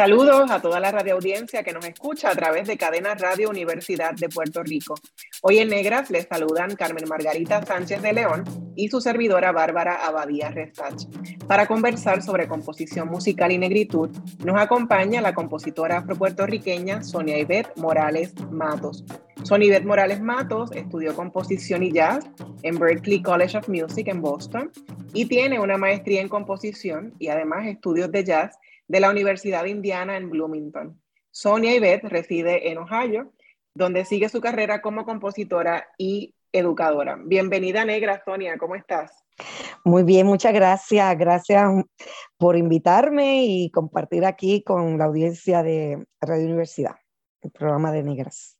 [0.00, 4.30] Saludos a toda la radioaudiencia que nos escucha a través de Cadena Radio Universidad de
[4.30, 4.94] Puerto Rico.
[5.42, 8.44] Hoy en Negras les saludan Carmen Margarita Sánchez de León
[8.76, 11.04] y su servidora Bárbara Abadía Restach.
[11.46, 14.08] Para conversar sobre composición musical y negritud,
[14.42, 19.04] nos acompaña la compositora afropuertorriqueña Sonia Ivette Morales Matos.
[19.42, 22.24] Sonia Ivette Morales Matos estudió composición y jazz
[22.62, 24.70] en Berklee College of Music en Boston
[25.12, 28.58] y tiene una maestría en composición y además estudios de jazz
[28.90, 31.00] de la Universidad de Indiana en Bloomington.
[31.30, 33.32] Sonia Ivette reside en Ohio,
[33.72, 37.16] donde sigue su carrera como compositora y educadora.
[37.24, 39.12] Bienvenida Negra, Sonia, ¿cómo estás?
[39.84, 41.16] Muy bien, muchas gracias.
[41.16, 41.70] Gracias
[42.36, 46.96] por invitarme y compartir aquí con la audiencia de Radio Universidad,
[47.42, 48.58] el programa de Negras.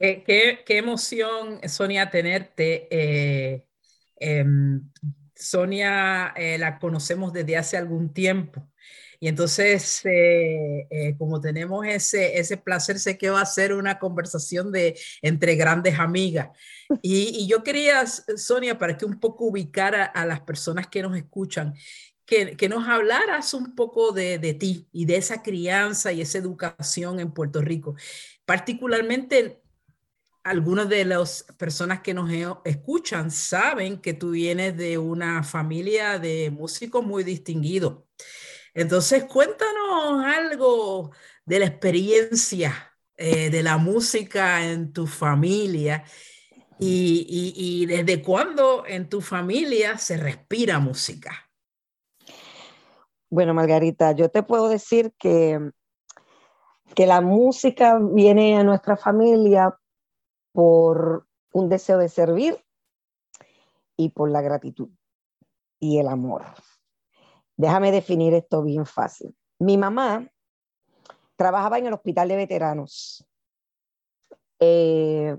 [0.00, 2.88] Eh, qué, emoción, Sonia, tenerte.
[2.90, 3.66] Eh,
[4.16, 4.90] em,
[5.32, 8.69] Sonia eh, la conocemos desde hace algún tiempo
[9.22, 13.98] y entonces, eh, eh, como tenemos ese, ese placer, sé que va a ser una
[13.98, 16.48] conversación de, entre grandes amigas.
[17.02, 21.74] Y, yo quería, Sonia, para que un poco ubicara a las personas que nos escuchan,
[22.24, 26.38] que, que, nos hablaras un poco de, de, ti y de esa crianza y esa
[26.38, 27.96] educación en Puerto Rico.
[28.46, 29.60] Particularmente,
[30.42, 32.30] algunas de las personas que nos
[32.64, 37.98] escuchan saben que tú vienes de una familia de músicos muy distinguidos.
[38.74, 41.10] Entonces, cuéntanos algo
[41.44, 46.04] de la experiencia eh, de la música en tu familia
[46.78, 51.32] y, desde cuándo en tu familia se respira música.
[53.28, 55.70] Bueno, Margarita, yo te puedo decir que,
[56.94, 59.78] que la música viene a nuestra familia
[60.52, 62.56] por un deseo de servir
[63.96, 64.88] y por la gratitud
[65.78, 66.44] y el amor.
[67.60, 69.36] Déjame definir esto bien fácil.
[69.58, 70.26] Mi mamá
[71.36, 73.22] trabajaba en el hospital de veteranos.
[74.58, 75.36] Eh,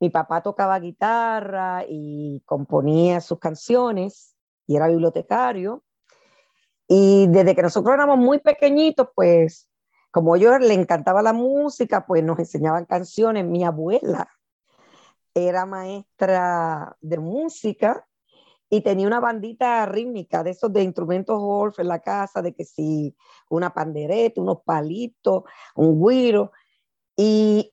[0.00, 4.34] mi papá tocaba guitarra y componía sus canciones
[4.66, 5.84] y era bibliotecario.
[6.88, 9.68] Y desde que nosotros éramos muy pequeñitos, pues
[10.10, 13.44] como yo le encantaba la música, pues nos enseñaban canciones.
[13.44, 14.28] Mi abuela
[15.32, 18.04] era maestra de música
[18.74, 22.64] y tenía una bandita rítmica de esos de instrumentos golf en la casa, de que
[22.64, 23.14] si
[23.50, 25.42] una pandereta, unos palitos,
[25.74, 26.52] un guiro.
[27.14, 27.70] Y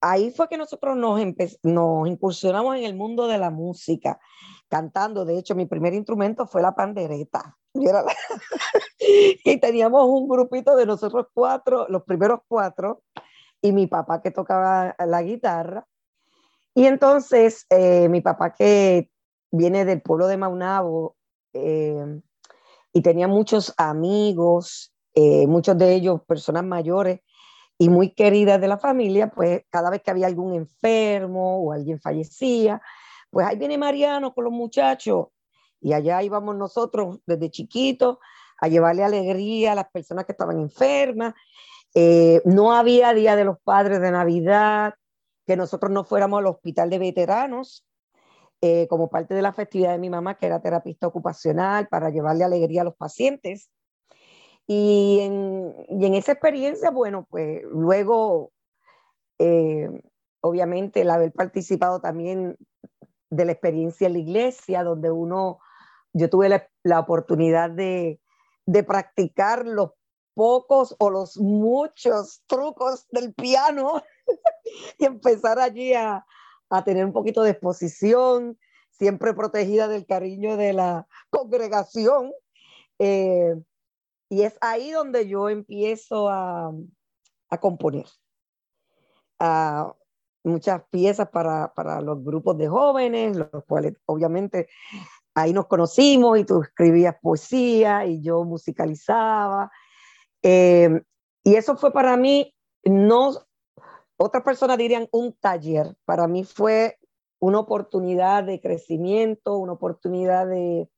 [0.00, 1.20] ahí fue que nosotros nos,
[1.62, 4.18] nos incursionamos en el mundo de la música,
[4.70, 5.26] cantando.
[5.26, 7.58] De hecho, mi primer instrumento fue la pandereta.
[8.98, 13.02] y teníamos un grupito de nosotros cuatro, los primeros cuatro,
[13.60, 15.86] y mi papá que tocaba la guitarra.
[16.74, 19.10] Y entonces eh, mi papá que
[19.50, 21.16] viene del pueblo de Maunabo
[21.52, 22.20] eh,
[22.92, 27.20] y tenía muchos amigos, eh, muchos de ellos personas mayores
[27.78, 32.00] y muy queridas de la familia, pues cada vez que había algún enfermo o alguien
[32.00, 32.82] fallecía,
[33.30, 35.28] pues ahí viene Mariano con los muchachos
[35.80, 38.18] y allá íbamos nosotros desde chiquitos
[38.58, 41.34] a llevarle alegría a las personas que estaban enfermas.
[41.94, 44.94] Eh, no había Día de los Padres de Navidad,
[45.46, 47.86] que nosotros no fuéramos al hospital de veteranos,
[48.62, 52.44] eh, como parte de la festividad de mi mamá, que era terapista ocupacional, para llevarle
[52.44, 53.70] alegría a los pacientes.
[54.66, 58.52] Y en, y en esa experiencia, bueno, pues luego,
[59.38, 59.88] eh,
[60.42, 62.58] obviamente, el haber participado también
[63.30, 65.58] de la experiencia en la iglesia, donde uno,
[66.12, 68.20] yo tuve la, la oportunidad de,
[68.66, 69.92] de practicar los
[70.34, 74.02] pocos o los muchos trucos del piano
[74.98, 76.26] y empezar allí a,
[76.70, 78.58] a tener un poquito de exposición,
[78.90, 82.32] siempre protegida del cariño de la congregación.
[82.98, 83.56] Eh,
[84.28, 86.72] y es ahí donde yo empiezo a,
[87.48, 88.06] a componer
[89.38, 89.92] a
[90.44, 94.68] muchas piezas para, para, los grupos de jóvenes, los cuales obviamente
[95.34, 99.70] ahí nos conocimos y tú escribías poesía y yo musicalizaba.
[100.42, 101.02] Eh,
[101.42, 103.32] y eso fue para mí, no,
[104.22, 106.98] otras personas dirían un taller, para mí fue
[107.38, 110.90] una oportunidad de crecimiento, una oportunidad de,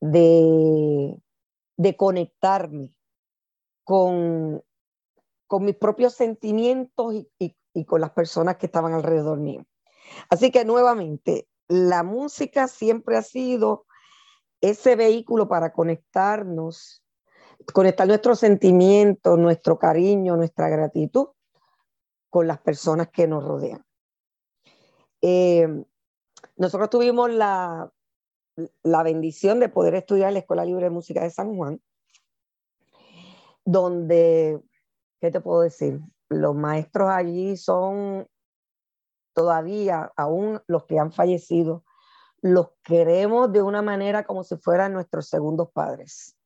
[0.00, 2.94] de, conectarme
[3.84, 4.62] con,
[5.46, 9.66] con mis propios sentimientos y, y, con las personas que estaban alrededor mío.
[10.30, 13.84] Así que nuevamente, la música siempre ha sido
[14.62, 17.04] ese vehículo para conectarnos,
[17.74, 21.28] conectar nuestros sentimientos, nuestro cariño, nuestra gratitud
[22.30, 23.84] con las personas que nos rodean.
[25.20, 25.66] Eh,
[26.56, 27.92] nosotros tuvimos la,
[28.82, 31.80] la bendición de poder estudiar en la Escuela Libre de Música de San Juan,
[33.64, 34.62] donde,
[35.20, 36.00] ¿qué te puedo decir?
[36.28, 38.28] Los maestros allí son
[39.32, 41.84] todavía, aún los que han fallecido,
[42.40, 46.36] los queremos de una manera como si fueran nuestros segundos padres.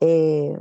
[0.00, 0.58] Eh,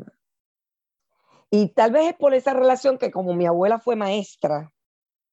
[1.58, 4.74] y tal vez es por esa relación que como mi abuela fue maestra,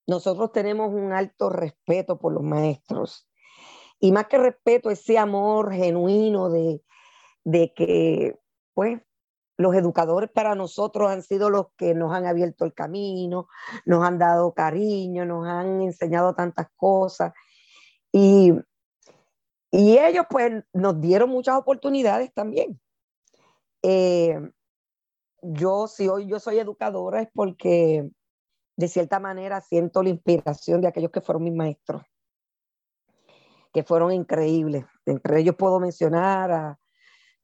[0.07, 3.29] nosotros tenemos un alto respeto por los maestros.
[3.99, 6.81] Y más que respeto, ese amor genuino de,
[7.43, 8.39] de que,
[8.73, 9.01] pues,
[9.57, 13.49] los educadores para nosotros han sido los que nos han abierto el camino,
[13.85, 17.33] nos han dado cariño, nos han enseñado tantas cosas.
[18.13, 18.53] Y,
[19.73, 22.81] y ellos pues nos dieron muchas oportunidades también.
[23.83, 24.39] Eh,
[25.43, 28.09] yo, si hoy yo soy educadora es porque
[28.77, 32.03] de cierta manera siento la inspiración de aquellos que fueron mis maestros,
[33.73, 34.85] que fueron increíbles.
[35.05, 36.79] Entre ellos puedo mencionar a,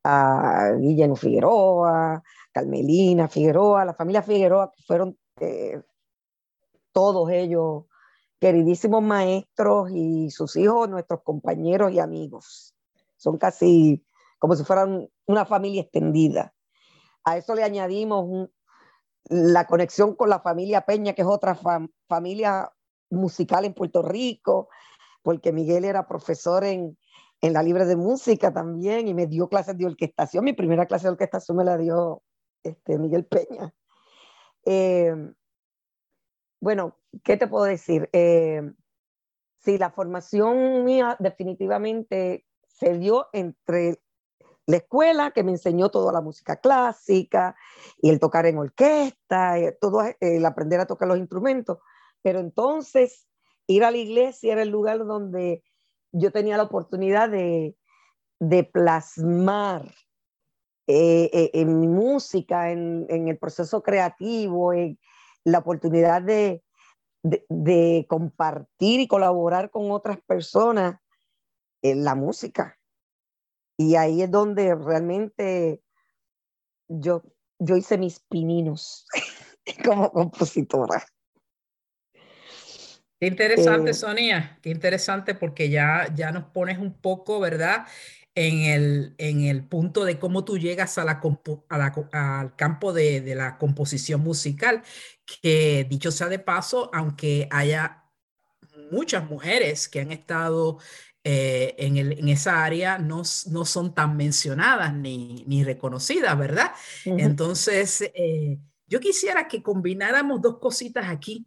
[0.04, 2.22] a Guillermo Figueroa,
[2.52, 5.82] Carmelina Figueroa, la familia Figueroa, que fueron eh,
[6.92, 7.84] todos ellos
[8.40, 12.74] queridísimos maestros y sus hijos, nuestros compañeros y amigos.
[13.16, 14.04] Son casi
[14.38, 16.54] como si fueran una familia extendida.
[17.28, 18.48] A eso le añadimos
[19.24, 21.54] la conexión con la familia Peña, que es otra
[22.08, 22.72] familia
[23.10, 24.70] musical en Puerto Rico,
[25.20, 26.96] porque Miguel era profesor en,
[27.42, 30.42] en la libre de música también y me dio clases de orquestación.
[30.42, 32.22] Mi primera clase de orquestación me la dio
[32.62, 33.74] este, Miguel Peña.
[34.64, 35.14] Eh,
[36.60, 38.08] bueno, ¿qué te puedo decir?
[38.14, 38.72] Eh,
[39.58, 44.00] sí, la formación mía definitivamente se dio entre
[44.68, 47.56] la escuela que me enseñó toda la música clásica
[48.02, 51.78] y el tocar en orquesta, y todo el aprender a tocar los instrumentos,
[52.20, 53.26] pero entonces
[53.66, 55.64] ir a la iglesia era el lugar donde
[56.12, 57.76] yo tenía la oportunidad de,
[58.70, 59.86] plasmar
[60.86, 64.98] eh, eh, en mi música, en, el proceso creativo, en
[65.44, 66.62] la oportunidad de,
[68.06, 71.00] compartir y colaborar con otras personas
[71.80, 72.77] en la música.
[73.80, 75.80] Y ahí es donde realmente
[76.88, 77.22] yo,
[77.60, 79.06] yo hice mis pininos
[79.84, 81.06] como compositora.
[83.20, 87.86] Qué interesante, eh, Sonia, qué interesante porque ya, ya nos pones un poco, ¿verdad?
[88.34, 91.20] En el, en el punto de cómo tú llegas a la,
[91.68, 94.82] al campo de, de, la composición musical,
[95.24, 98.04] que dicho sea de paso, aunque haya
[98.90, 100.78] muchas mujeres que han estado
[101.30, 103.20] eh, en, el, en, esa área, no,
[103.50, 106.72] no, son tan mencionadas ni, ni reconocidas, ¿verdad?
[107.04, 111.46] Entonces, eh, yo quisiera que combináramos dos cositas aquí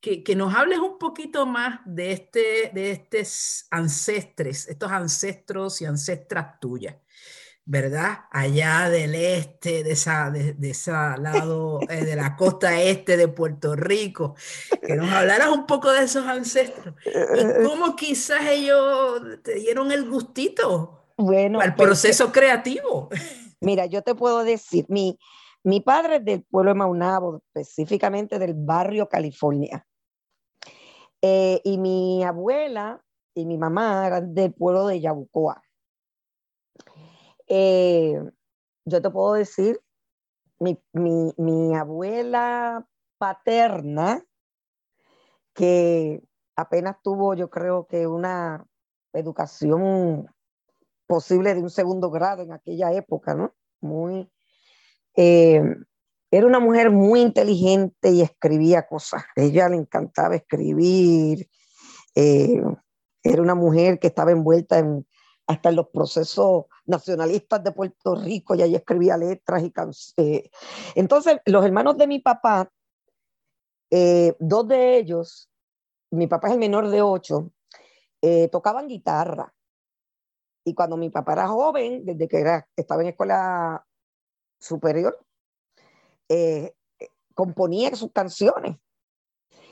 [0.00, 6.58] que, nos hables un poquito más de, este, de estos ancestres, estos ancestros y ancestras
[6.58, 6.96] tuyas,
[7.64, 8.24] ¿verdad?
[8.30, 13.76] Allá del este, de esa, de, ese lado eh, de la costa este de Puerto
[13.76, 14.34] Rico,
[14.84, 20.08] que nos hablaras un poco de esos ancestros y cómo quizás ellos te dieron el
[20.08, 23.08] gustito bueno, al pues, proceso creativo.
[23.60, 25.18] Mira, yo te puedo decir, mi,
[25.62, 29.86] mi padre es del pueblo de Maunabo, específicamente del barrio California.
[31.20, 33.00] Eh, y mi abuela
[33.34, 35.62] y mi mamá eran del pueblo de Yabucoa.
[37.54, 38.18] Eh,
[38.86, 39.78] yo te puedo decir,
[40.58, 44.24] mi, mi, abuela paterna,
[45.52, 46.22] que
[46.56, 48.66] apenas tuvo, yo creo que una
[49.12, 50.34] educación
[51.06, 53.54] posible de un segundo grado en aquella época, ¿no?
[53.82, 54.32] Muy,
[55.14, 55.62] eh,
[56.30, 59.24] era una mujer muy inteligente y escribía cosas.
[59.36, 61.50] Ella le encantaba escribir.
[62.14, 62.62] Eh,
[63.22, 65.06] era una mujer que estaba envuelta en,
[65.46, 70.14] hasta en los procesos nacionalistas de Puerto Rico y ella escribía letras y canciones.
[70.16, 70.50] Eh,
[70.94, 72.70] entonces, los hermanos de mi papá,
[73.90, 75.50] eh, dos de ellos,
[76.10, 77.50] mi papá es el menor de ocho,
[78.50, 79.52] tocaban guitarra.
[80.64, 83.84] Y cuando mi papá era joven, desde que estaba en escuela
[84.60, 85.18] superior,
[86.28, 86.74] eh,
[87.34, 88.76] componía sus canciones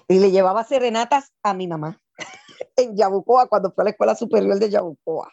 [0.08, 2.00] y le llevaba serenatas a mi mamá
[2.76, 5.32] en Yabucoa cuando fue a la escuela superior de Yabucoa.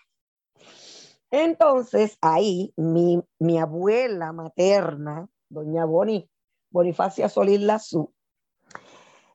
[1.32, 6.30] Entonces, ahí mi, mi abuela materna, doña Boni,
[6.70, 8.14] Bonifacia Solís Lazú,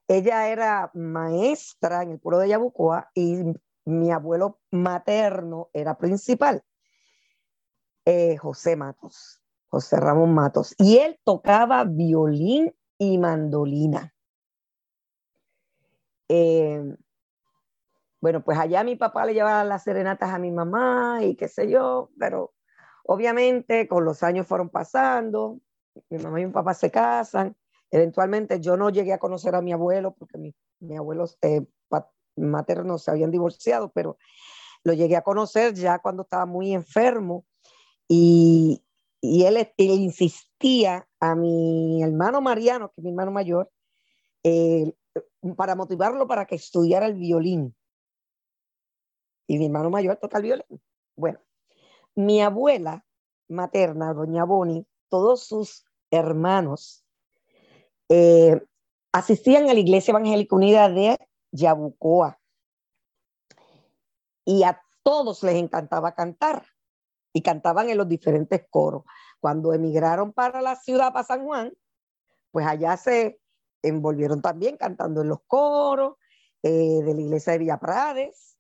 [0.09, 3.43] ella era maestra en el pueblo de Yabucoa y
[3.85, 6.63] mi abuelo materno era principal,
[8.05, 14.15] eh, José Matos, José Ramón Matos, y él tocaba violín y mandolina.
[16.29, 16.97] Eh,
[18.23, 21.69] bueno, pues allá mi papá le llevaba las serenatas a mi mamá y qué sé
[21.69, 22.55] yo, pero
[23.05, 25.59] obviamente con los años fueron pasando,
[26.09, 27.57] mi mamá y mi papá se casan,
[27.91, 31.67] eventualmente yo no llegué a conocer a mi abuelo porque mi, mi abuelos eh,
[32.37, 34.17] maternos se habían divorciado, pero
[34.85, 37.45] lo llegué a conocer ya cuando estaba muy enfermo
[38.07, 38.85] y,
[39.21, 43.69] y él, él, insistía a mi hermano Mariano, que es mi hermano mayor,
[44.45, 44.95] eh,
[45.57, 47.75] para motivarlo para que estudiara el violín.
[49.53, 50.83] Y mi hermano mayor toca el violín.
[51.15, 51.39] Bueno,
[52.15, 53.05] mi abuela
[53.49, 57.05] materna, doña Boni, todos sus hermanos
[58.09, 58.63] eh,
[59.13, 61.19] asistían a la Iglesia Evangélica Unida de
[61.51, 62.41] Yabucoa.
[64.47, 66.65] Y a todos les encantaba cantar
[67.35, 69.05] y cantaban en los diferentes coros.
[69.39, 71.75] Cuando emigraron para la ciudad, para San Juan,
[72.53, 73.39] pues allá se
[73.83, 76.17] envolvieron también cantando en los coros
[76.63, 78.52] eh, de la iglesia de Villa Prades.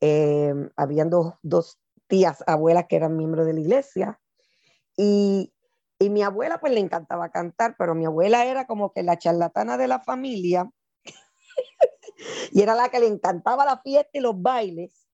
[0.00, 4.20] Eh, habían dos, dos, tías, abuelas que eran miembros de la iglesia.
[4.96, 5.52] Y,
[5.98, 9.76] y mi abuela pues le encantaba cantar, pero mi abuela era como que la charlatana
[9.76, 10.70] de la familia
[12.52, 15.06] y era la que le encantaba la fiesta y los bailes.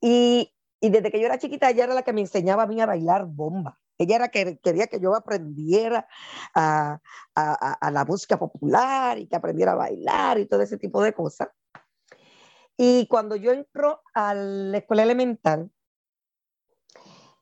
[0.00, 2.80] Y, y desde que yo era chiquita, ella era la que me enseñaba a mí
[2.80, 3.78] a bailar bomba.
[3.96, 6.08] Ella era que quería que yo aprendiera
[6.54, 7.00] a,
[7.34, 11.12] a, a, la música popular y que aprendiera a bailar y todo ese tipo de
[11.12, 11.48] cosas.
[12.76, 15.70] Y cuando yo entro a la escuela elemental,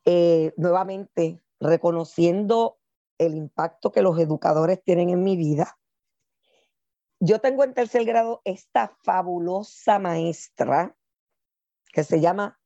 [0.05, 2.77] eh, nuevamente reconociendo
[3.17, 5.77] el impacto que los educadores tienen en mi vida,
[7.19, 10.95] yo tengo en tercer grado esta fabulosa maestra
[11.93, 12.59] que se llama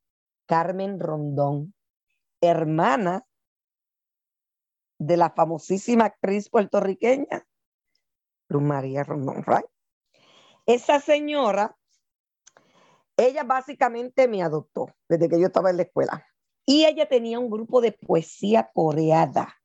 [0.47, 1.75] Carmen Rondón,
[2.41, 3.27] hermana
[4.97, 7.45] de la famosísima actriz puertorriqueña,
[8.47, 9.67] Luz María Rondón Right.
[10.65, 11.76] Esa señora,
[13.17, 16.25] ella básicamente me adoptó desde que yo estaba en la escuela.
[16.65, 19.55] Y ella tenía un grupo de poesía coreada.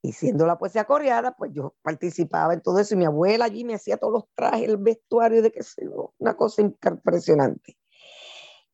[0.00, 2.94] Y siendo la poesía coreada, pues yo participaba en todo eso.
[2.94, 6.36] Y mi abuela allí me hacía todos los trajes, el vestuario, de sé yo, una
[6.36, 7.76] cosa impresionante.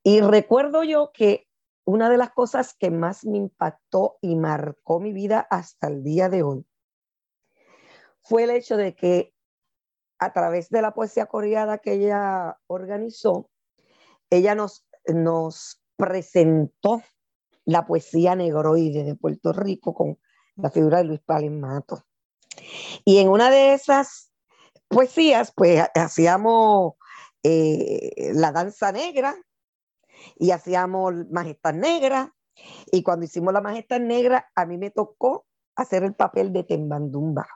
[0.02, 1.49] Y recuerdo yo que
[1.87, 6.28] una de las cosas que más me impactó y marcó mi vida hasta el día
[6.28, 6.66] de hoy
[8.23, 9.34] fue el hecho de que
[10.18, 13.50] a través de la poesía coreada que ella organizó,
[14.30, 17.02] ella nos, nos presentó
[17.64, 20.18] la poesía negroide de Puerto Rico con
[20.56, 22.04] la figura de Luis Palin Mato.
[23.04, 24.30] Y en una de esas
[24.88, 26.94] poesías, pues hacíamos
[27.42, 29.35] eh, la danza negra
[30.37, 32.35] y hacíamos Majestad Negra.
[32.92, 37.49] Y cuando hicimos la Majestad Negra, a mí me tocó hacer el papel de Tembandumba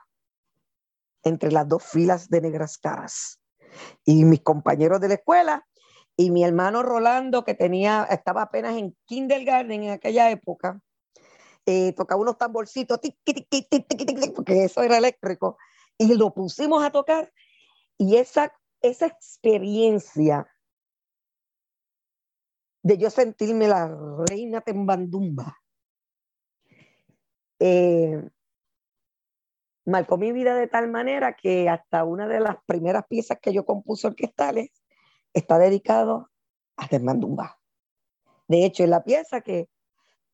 [1.23, 3.41] entre las dos filas de negras caras.
[4.05, 5.65] Y mis compañeros de la escuela
[6.15, 10.81] y mi hermano Rolando, que tenía, estaba apenas en kindergarten en aquella época,
[11.65, 12.99] eh, tocaba unos tamborcitos,
[14.35, 15.57] porque eso era eléctrico,
[15.97, 17.31] y lo pusimos a tocar.
[17.97, 20.47] Y esa, esa experiencia
[22.83, 23.95] de yo sentirme la
[24.27, 25.57] reina tembandumba,
[27.59, 28.29] eh,
[29.89, 33.65] marcó mi vida de tal manera que hasta una de las primeras piezas que yo
[33.65, 34.71] compuso orquestales
[35.33, 36.29] está dedicado
[36.77, 37.59] a Tembandumba.
[38.47, 39.69] De hecho, es la pieza que,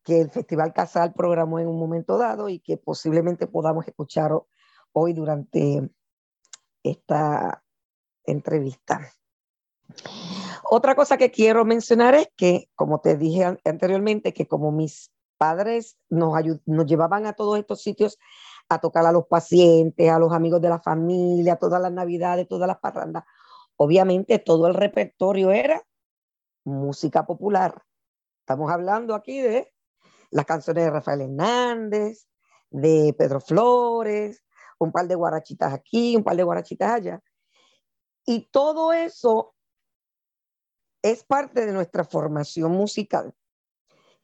[0.04, 4.32] que el Festival Casal programó en un momento dado y que posiblemente podamos escuchar
[4.92, 5.90] hoy durante
[6.82, 7.62] esta
[8.24, 9.12] entrevista.
[10.64, 15.96] Otra cosa que quiero mencionar es que, como te dije anteriormente, que como mis padres
[16.08, 16.32] nos,
[16.64, 18.18] nos llevaban a todos estos sitios
[18.68, 22.66] a tocar a los pacientes, a los amigos de la familia, todas las navidades, todas
[22.66, 23.24] las parrandas,
[23.76, 25.86] Obviamente todo el repertorio era
[26.64, 27.82] música popular.
[28.40, 29.72] Estamos hablando aquí de
[30.30, 32.26] las canciones de Rafael Hernández,
[32.70, 34.42] de Pedro Flores,
[34.78, 37.22] un par de guarachitas aquí, un par de guarachitas allá.
[38.24, 39.54] Y todo eso
[41.02, 43.34] es parte de nuestra formación musical,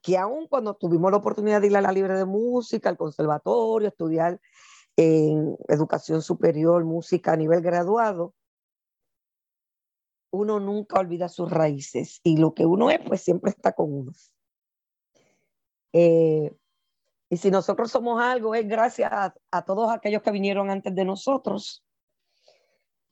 [0.02, 3.88] que aún cuando tuvimos la oportunidad de ir a la libre de música, al conservatorio,
[3.88, 4.40] estudiar
[4.96, 8.34] en educación superior, música a nivel graduado,
[10.32, 14.12] uno nunca olvida sus raíces y lo que uno es, pues siempre está con uno.
[15.92, 16.50] Eh,
[17.28, 21.84] y si nosotros somos algo, es gracias a, todos aquellos que vinieron antes de nosotros,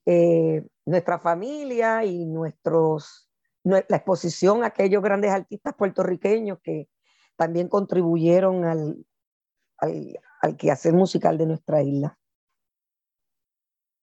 [0.06, 3.29] eh, nuestra familia y nuestros,
[3.62, 6.88] la exposición a aquellos grandes artistas puertorriqueños que
[7.37, 8.97] también contribuyeron al,
[9.79, 12.19] al, al quehacer musical de nuestra isla.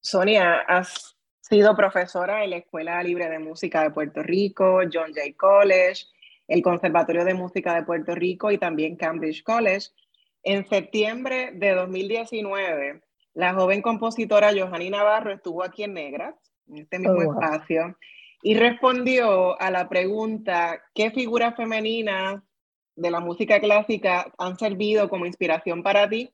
[0.00, 5.34] Sonia, has sido profesora en la Escuela Libre de Música de Puerto Rico, John Jay
[5.34, 6.06] College,
[6.46, 9.88] el Conservatorio de Música de Puerto Rico y también Cambridge College.
[10.42, 13.02] En septiembre de 2019,
[13.34, 16.34] la joven compositora Johanny Navarro estuvo aquí en Negras,
[16.68, 17.96] en este mismo oh, espacio,
[18.42, 22.42] y respondió a la pregunta, ¿qué figuras femeninas
[22.94, 26.30] de la música clásica han servido como inspiración para ti?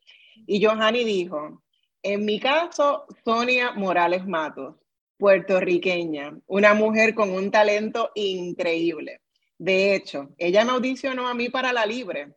[0.47, 1.63] Y Johanny dijo,
[2.03, 4.77] en mi caso, Sonia Morales Matos,
[5.17, 9.23] puertorriqueña, una mujer con un talento increíble.
[9.57, 12.35] De hecho, ella me audicionó a mí para la libre.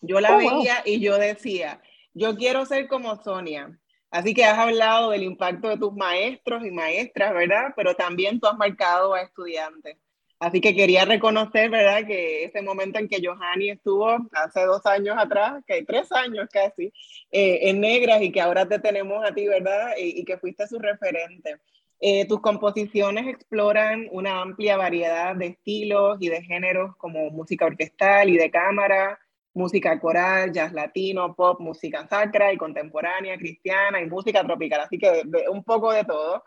[0.00, 1.82] Yo la oh, veía y yo decía,
[2.14, 3.78] yo quiero ser como Sonia.
[4.10, 7.72] Así que has hablado del impacto de tus maestros y maestras, ¿verdad?
[7.76, 9.96] Pero también tú has marcado a estudiantes.
[10.40, 12.06] Así que quería reconocer, ¿verdad?
[12.06, 16.48] Que ese momento en que Johanny estuvo hace dos años atrás, que hay tres años
[16.50, 16.92] casi,
[17.30, 19.92] eh, en Negras y que ahora te tenemos a ti, ¿verdad?
[19.98, 21.56] Y, que fuiste su referente.
[22.00, 28.30] Eh, tus composiciones exploran una amplia variedad de estilos y de géneros como música orquestal
[28.30, 29.20] y de cámara,
[29.54, 35.22] música coral, jazz latino, pop, música sacra y contemporánea, cristiana y música tropical, así que
[35.50, 36.44] un poco de todo.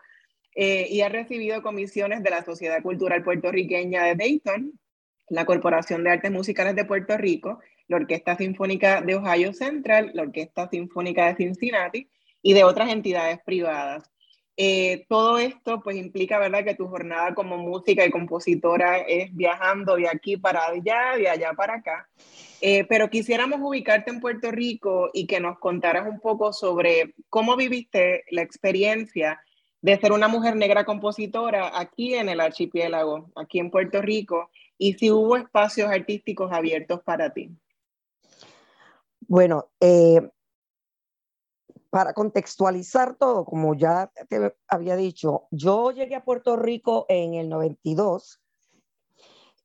[0.56, 4.78] Eh, y ha recibido comisiones de la Sociedad Cultural Puertorriqueña de Dayton,
[5.28, 7.58] la Corporación de Artes Musicales de Puerto Rico,
[7.88, 12.08] la Orquesta Sinfónica de Ohio Central, la Orquesta Sinfónica de Cincinnati
[12.40, 14.13] y de otras entidades privadas.
[14.56, 19.96] Eh, todo esto pues implica, ¿verdad?, que tu jornada como música y compositora es viajando
[19.96, 22.08] de aquí para allá, de allá para acá.
[22.60, 27.56] Eh, pero quisiéramos ubicarte en Puerto Rico y que nos contaras un poco sobre cómo
[27.56, 29.40] viviste la experiencia
[29.82, 34.94] de ser una mujer negra compositora aquí en el archipiélago, aquí en Puerto Rico, y
[34.94, 37.50] si hubo espacios artísticos abiertos para ti.
[39.26, 40.22] Bueno, eh,
[41.94, 47.48] para contextualizar todo, como ya te había dicho, yo llegué a Puerto Rico en el
[47.48, 48.42] 92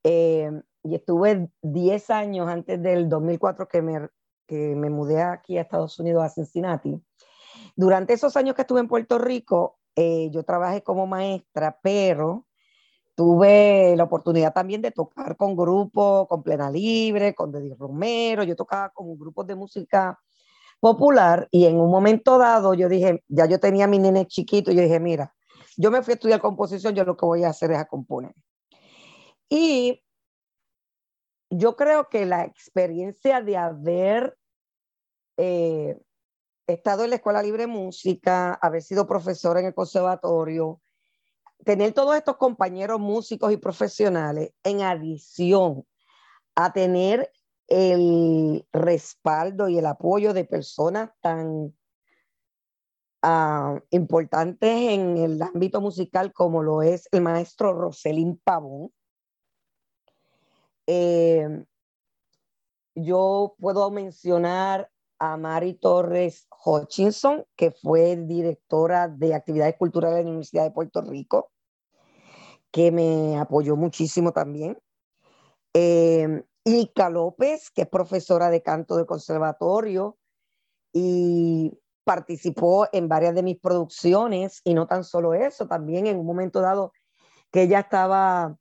[0.03, 0.51] eh,
[0.83, 4.09] y estuve 10 años antes del 2004 que me,
[4.45, 7.01] que me mudé aquí a Estados Unidos, a Cincinnati.
[7.75, 12.45] Durante esos años que estuve en Puerto Rico, eh, yo trabajé como maestra, pero
[13.15, 18.55] tuve la oportunidad también de tocar con grupos, con Plena Libre, con Deddy Romero, yo
[18.55, 20.19] tocaba con grupos de música
[20.79, 24.71] popular y en un momento dado yo dije, ya yo tenía a mi nene chiquito,
[24.71, 25.33] yo dije, mira,
[25.77, 28.33] yo me fui a estudiar composición, yo lo que voy a hacer es a componer.
[29.49, 30.03] Y
[31.49, 34.37] yo creo que la experiencia de haber
[35.37, 35.97] eh,
[36.67, 40.81] estado en la Escuela Libre Música, haber sido profesora en el conservatorio,
[41.65, 45.85] tener todos estos compañeros músicos y profesionales, en adición
[46.55, 47.31] a tener
[47.69, 51.75] el respaldo y el apoyo de personas tan
[53.21, 58.91] ah, importantes en el ámbito musical como lo es el maestro Roselín Pavón.
[60.87, 61.63] Eh,
[62.95, 70.29] yo puedo mencionar a Mari Torres Hutchinson, que fue directora de actividades culturales de la
[70.29, 71.51] Universidad de Puerto Rico,
[72.71, 74.77] que me apoyó muchísimo también.
[75.73, 80.17] Eh, Ilka López, que es profesora de canto del conservatorio
[80.93, 86.25] y participó en varias de mis producciones y no tan solo eso, también en un
[86.25, 86.91] momento dado
[87.51, 88.55] que ella estaba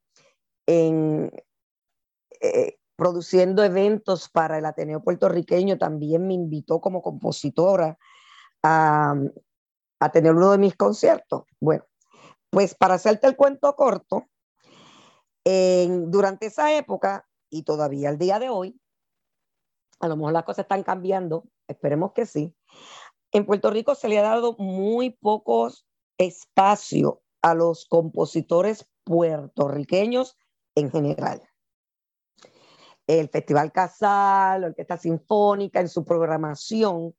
[0.66, 1.30] en,
[2.40, 7.98] eh, produciendo eventos para el Ateneo puertorriqueño, también me invitó como compositora
[8.62, 9.14] a,
[10.12, 11.42] tener uno de mis conciertos.
[11.60, 11.84] Bueno,
[12.50, 14.26] pues para hacerte el cuento corto,
[15.44, 18.80] en, durante esa época y todavía al día de hoy,
[20.00, 22.54] a lo mejor las cosas están cambiando, esperemos que sí.
[23.32, 25.86] En Puerto Rico se le ha dado muy pocos
[26.18, 30.36] espacio a los compositores puertorriqueños
[30.74, 31.42] en general.
[33.06, 37.14] El Festival Casal, la Orquesta Sinfónica, en su programación,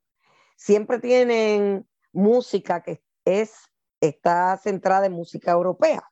[0.56, 3.54] siempre tienen música que es,
[4.00, 6.04] está centrada en música europea.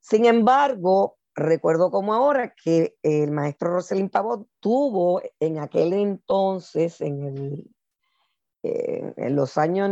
[0.00, 7.62] Sin embargo, recuerdo como ahora que el maestro Roselín Pavot tuvo en aquel entonces, en,
[8.62, 9.90] eh, los años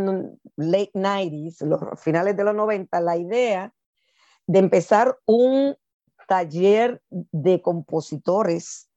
[0.57, 3.73] late 90s, los finales de los 90, la idea
[4.47, 5.75] de empezar un
[6.27, 8.89] taller de compositores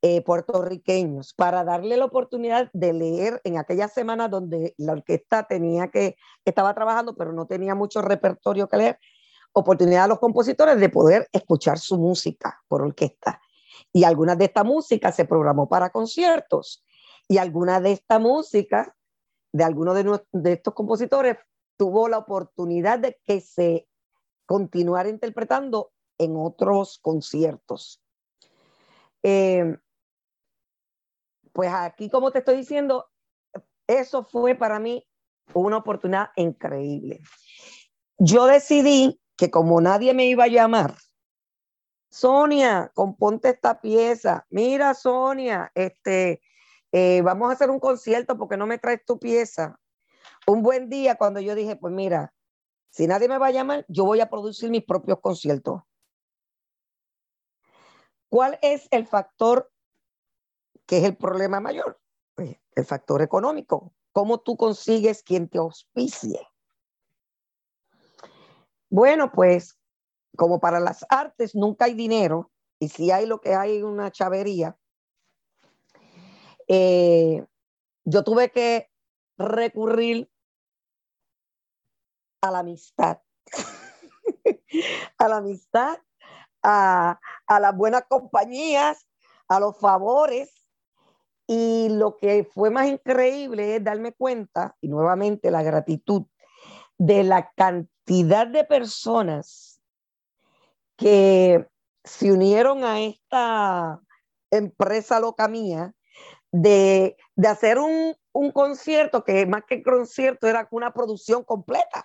[0.00, 5.88] eh, puertorriqueños para darle la oportunidad de leer en aquella semana donde la orquesta tenía
[5.88, 8.98] que, estaba trabajando, pero no tenía mucho repertorio que leer,
[9.58, 13.40] oportunidad a los compositores de poder escuchar su música por orquesta.
[13.92, 16.84] Y algunas de esta música se programó para conciertos.
[17.28, 18.96] Y alguna de esta música,
[19.52, 21.36] de algunos de, estos compositores,
[21.76, 23.88] tuvo la oportunidad de que se
[24.46, 28.02] continuara interpretando en otros conciertos.
[29.22, 29.76] Eh,
[31.52, 33.06] pues aquí, como te estoy diciendo,
[33.86, 35.06] eso fue para mí
[35.54, 37.20] una oportunidad increíble.
[38.18, 40.96] Yo decidí que como nadie me iba a llamar,
[42.10, 44.46] Sonia, componte esta pieza.
[44.50, 46.42] Mira, Sonia, este,
[46.90, 49.78] eh, vamos a hacer un concierto porque no me traes tu pieza.
[50.46, 52.34] Un buen día cuando yo dije, pues mira,
[52.90, 55.82] si nadie me va a llamar, yo voy a producir mis propios conciertos.
[58.28, 59.70] ¿Cuál es el factor
[60.84, 62.00] que es el problema mayor?
[62.34, 63.94] Pues, el factor económico.
[64.12, 66.47] ¿Cómo tú consigues quien te auspicie?
[68.90, 69.78] Bueno, pues
[70.36, 74.76] como para las artes nunca hay dinero, y si hay lo que hay una chavería,
[76.68, 77.44] eh,
[78.04, 78.88] yo tuve que
[79.36, 80.30] recurrir
[82.40, 83.20] a la amistad,
[85.18, 85.98] a la amistad,
[86.62, 89.06] a, a las buenas compañías,
[89.48, 90.54] a los favores.
[91.50, 96.26] Y lo que fue más increíble es darme cuenta, y nuevamente la gratitud,
[96.98, 97.50] de la
[98.08, 99.82] cantidad de personas
[100.96, 101.66] que
[102.04, 104.00] se unieron a esta
[104.50, 105.92] empresa loca mía
[106.50, 112.02] de, de hacer un, un, concierto que más que concierto era una producción completa,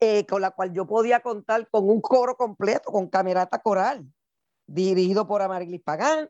[0.00, 4.04] eh, con la cual yo podía contar con un coro completo, con camerata coral,
[4.66, 6.28] dirigido por Amarilis Pagán,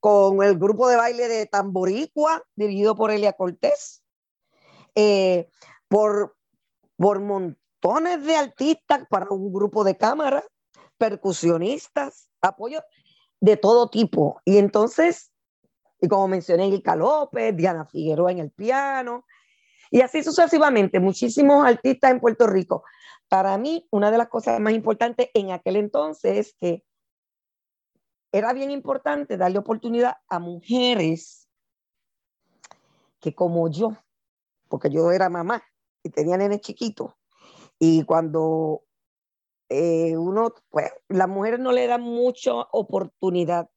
[0.00, 4.02] con el grupo de baile de Tamboricua, dirigido por Elia Cortés,
[4.94, 5.50] eh,
[5.86, 6.34] por
[7.00, 7.18] por
[7.82, 10.44] montones de artistas para un grupo de cámara,
[10.98, 12.82] percusionistas, apoyo
[13.40, 14.40] de todo tipo.
[14.44, 15.32] Y entonces,
[16.00, 19.24] y como mencioné, Ilka López, Diana Figueroa en el piano,
[19.90, 22.84] y así sucesivamente, muchísimos artistas en Puerto Rico.
[23.28, 26.84] Para mí, una de las cosas más importantes en aquel entonces es que
[28.32, 31.48] era bien importante darle oportunidad a mujeres
[33.20, 33.96] que como yo,
[34.68, 35.62] porque yo era mamá,
[36.02, 37.12] y tenía nenes chiquitos.
[37.80, 38.84] Y cuando
[39.68, 43.68] eh, uno, pues las mujeres no le dan mucha oportunidad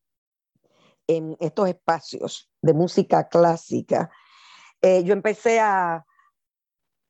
[1.07, 4.11] en estos espacios de música clásica.
[4.81, 6.05] Eh, yo empecé a,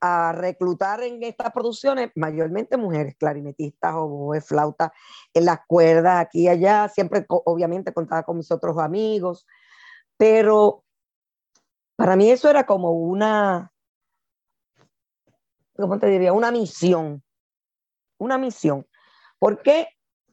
[0.01, 4.93] a reclutar en estas producciones mayormente mujeres, clarinetistas, o flauta,
[5.33, 9.47] en las cuerdas, aquí y allá, siempre obviamente contaba con mis otros amigos,
[10.17, 10.83] pero
[11.95, 13.72] para mí eso era como una,
[15.75, 16.33] ¿cómo te diría?
[16.33, 17.23] Una misión.
[18.17, 18.87] Una misión.
[19.39, 19.87] Porque,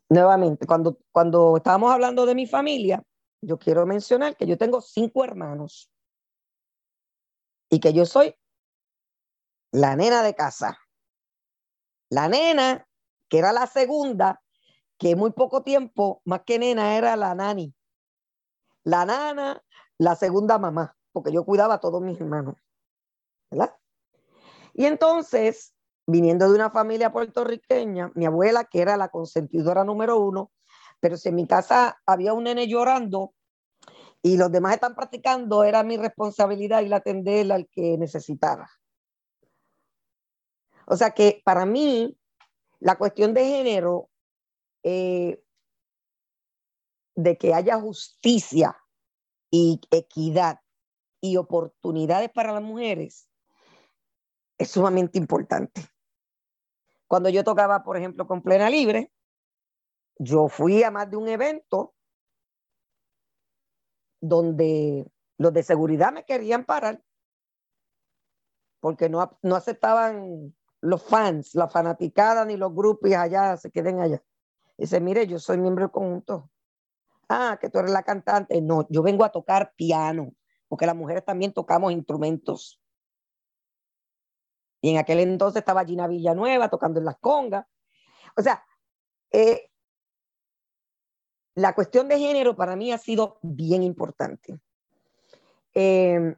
[0.09, 3.03] nuevamente, cuando, cuando estábamos hablando de mi familia,
[3.43, 5.91] yo quiero mencionar que yo tengo cinco hermanos
[7.71, 8.35] y que yo soy
[9.73, 10.79] la nena de casa.
[12.11, 12.87] La nena,
[13.29, 14.43] que era la segunda,
[14.99, 17.75] que muy poco tiempo, más que nena, era la nani.
[18.83, 19.63] La nana,
[19.99, 22.57] la segunda mamá, porque yo cuidaba a todos mis hermanos.
[23.51, 23.80] ¿Verdad?
[24.81, 25.75] Y entonces,
[26.07, 30.53] viniendo de una familia puertorriqueña, mi abuela, que era la consentidora número uno,
[31.01, 33.35] pero si en mi casa había un nene llorando
[34.23, 38.71] y los demás están practicando, era mi responsabilidad ir a atender al que necesitara.
[40.87, 42.17] O sea que para mí,
[42.79, 44.09] la cuestión de género,
[44.83, 45.45] eh,
[47.17, 48.79] de que haya justicia
[49.51, 50.61] y equidad
[51.21, 53.30] y oportunidades para las mujeres,
[54.61, 55.83] es sumamente importante.
[57.07, 59.11] Cuando yo tocaba, por ejemplo, con Plena Libre,
[60.19, 61.95] yo fui a más de un evento
[64.21, 67.03] donde los de seguridad me querían parar
[68.81, 74.23] porque no, no aceptaban los fans, la fanaticada ni los grupos allá, se queden allá.
[74.77, 76.51] Dice, mire, yo soy miembro del conjunto.
[77.29, 78.61] Ah, que tú eres la cantante.
[78.61, 80.35] No, yo vengo a tocar piano,
[80.69, 82.80] porque las mujeres también tocamos instrumentos.
[84.81, 87.67] Y en aquel entonces estaba Gina Villanueva tocando en las congas.
[88.37, 88.65] O sea,
[89.31, 89.71] eh,
[91.55, 94.59] la cuestión de género para mí ha sido bien importante.
[95.75, 96.35] Eh,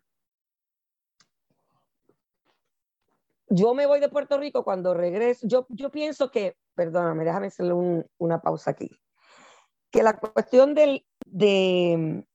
[3.48, 5.46] yo me voy de Puerto Rico cuando regreso.
[5.46, 7.74] Yo, yo pienso que, perdóname, déjame hacerle
[8.18, 8.90] una pausa aquí.
[9.90, 12.26] Que la cuestión del, de,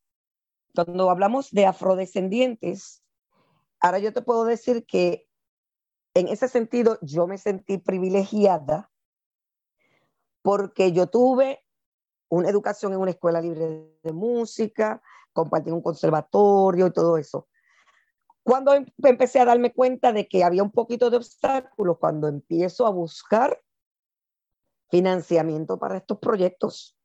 [0.75, 3.03] cuando hablamos de afrodescendientes,
[3.79, 5.26] ahora yo te puedo decir que
[6.19, 8.91] en ese sentido yo me sentí privilegiada
[10.41, 11.63] porque yo tuve
[12.29, 15.01] una educación en una escuela libre de música,
[15.33, 17.47] compartí un conservatorio y todo eso.
[18.43, 22.87] Cuando em, empecé a darme cuenta de que había un poquito de obstáculos, cuando empiezo
[22.87, 23.61] a buscar
[24.89, 26.97] financiamiento para estos proyectos.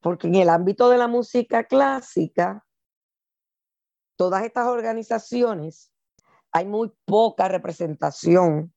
[0.00, 2.66] Porque en el ámbito de la música clásica,
[4.16, 5.90] todas estas organizaciones,
[6.52, 8.72] hay muy poca representación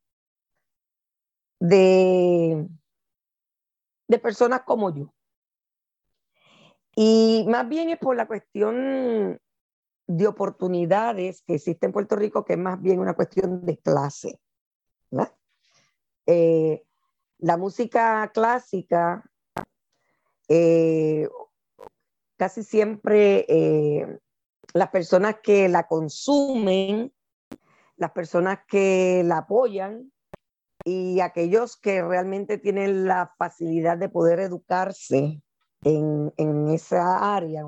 [1.60, 2.68] de,
[4.08, 5.14] de personas como yo.
[6.96, 9.40] Y más bien es por la cuestión
[10.08, 14.40] de oportunidades que existe en Puerto Rico, que es más bien una cuestión de clase.
[16.28, 16.84] Eh,
[17.40, 19.24] la música clásica
[20.48, 21.28] eh,
[22.38, 24.20] casi siempre eh,
[24.74, 27.12] las personas que la consumen,
[28.02, 30.12] las personas que la apoyan
[30.84, 35.44] y aquellos que realmente tienen la facilidad de poder educarse
[35.84, 37.64] en, en esa área,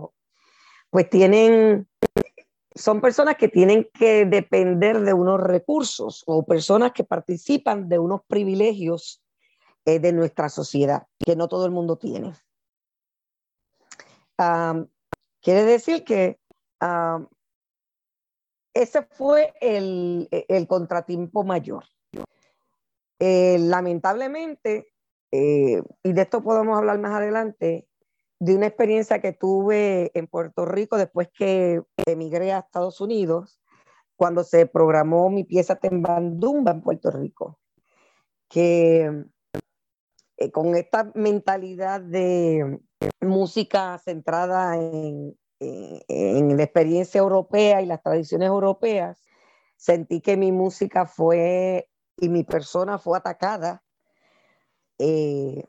[0.90, 1.88] pues tienen
[2.74, 8.22] son personas que tienen que depender de unos recursos o personas que participan de unos
[8.26, 9.22] privilegios
[9.86, 12.34] eh, de nuestra sociedad que no todo el mundo tiene.
[15.44, 16.40] quiere decir que
[18.74, 21.86] ese fue el, el contratiempo mayor.
[23.20, 24.94] Eh, lamentablemente,
[25.32, 27.88] eh, y de esto podemos hablar más adelante,
[28.40, 33.62] de una experiencia que tuve en Puerto Rico después que emigré a Estados Unidos,
[34.16, 37.60] cuando se programó mi pieza Tembandumba en Puerto Rico,
[38.50, 39.26] que
[40.38, 42.80] eh, con esta mentalidad de
[43.22, 45.38] música centrada en,
[46.08, 49.22] en, la experiencia europea y las tradiciones europeas,
[49.76, 53.84] sentí que mi música fue y mi persona fue atacada
[55.00, 55.64] eh,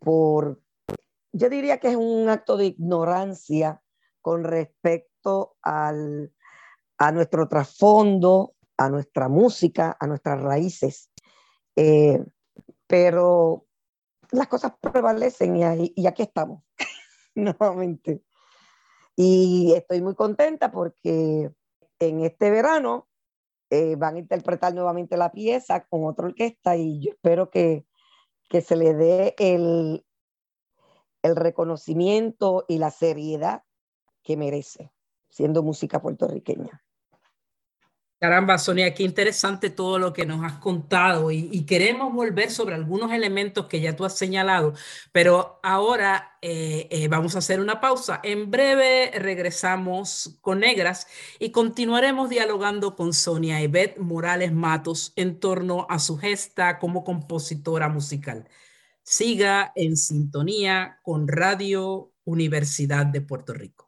[0.00, 0.60] por
[1.32, 3.82] yo diría que es un acto de ignorancia
[4.20, 6.32] con respecto al,
[6.98, 11.10] a nuestro trasfondo, a nuestra música, a nuestras raíces.
[11.76, 12.24] Eh,
[12.86, 13.66] pero
[14.30, 16.64] las cosas prevalecen y aquí estamos,
[17.34, 18.22] nuevamente.
[19.20, 21.50] Y estoy muy contenta porque
[21.98, 23.08] en este verano
[23.68, 27.84] eh, van a interpretar nuevamente la pieza con otra orquesta y yo espero que,
[28.48, 30.06] que se le dé el,
[31.22, 33.64] el reconocimiento y la seriedad
[34.22, 34.92] que merece,
[35.30, 36.84] siendo música puertorriqueña.
[38.20, 43.12] Caramba, Sonia, qué interesante todo lo que nos has contado y, queremos volver sobre algunos
[43.12, 44.74] elementos que ya tú has señalado,
[45.12, 48.18] pero ahora eh, eh, vamos a hacer una pausa.
[48.24, 51.06] En breve regresamos con Negras
[51.38, 57.88] y continuaremos dialogando con Sonia Ebet Morales Matos en torno a su gesta como compositora
[57.88, 58.48] musical.
[59.04, 63.87] Siga en sintonía con Radio Universidad de Puerto Rico.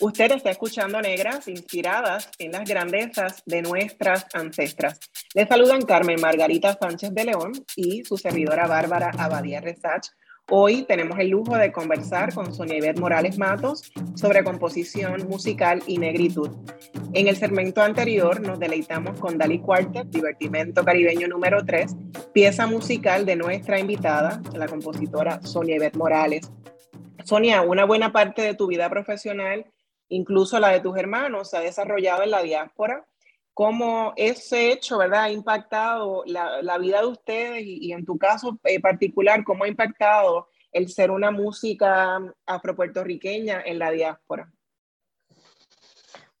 [0.00, 4.98] Usted está escuchando Negras inspiradas en las grandezas de nuestras ancestras.
[5.34, 10.08] Le saludan Carmen Margarita Sánchez de León y su servidora Bárbara Abadía Resach
[10.52, 15.98] Hoy tenemos el lujo de conversar con Sonia Ivette Morales Matos sobre composición musical y
[15.98, 16.50] negritud.
[17.12, 21.94] En el segmento anterior nos deleitamos con Dali Quartet, Divertimento Caribeño número 3,
[22.32, 26.50] pieza musical de nuestra invitada, la compositora Sonia Ivette Morales.
[27.22, 29.66] Sonia, una buena parte de tu vida profesional,
[30.10, 33.06] incluso la de tus hermanos, se ha desarrollado en la diáspora
[33.54, 38.80] cómo ese hecho, ¿verdad?, ha impactado la, vida de ustedes y, en tu caso eh,
[38.80, 44.52] particular, cómo ha impactado el ser una música afropuertorriqueña en la diáspora.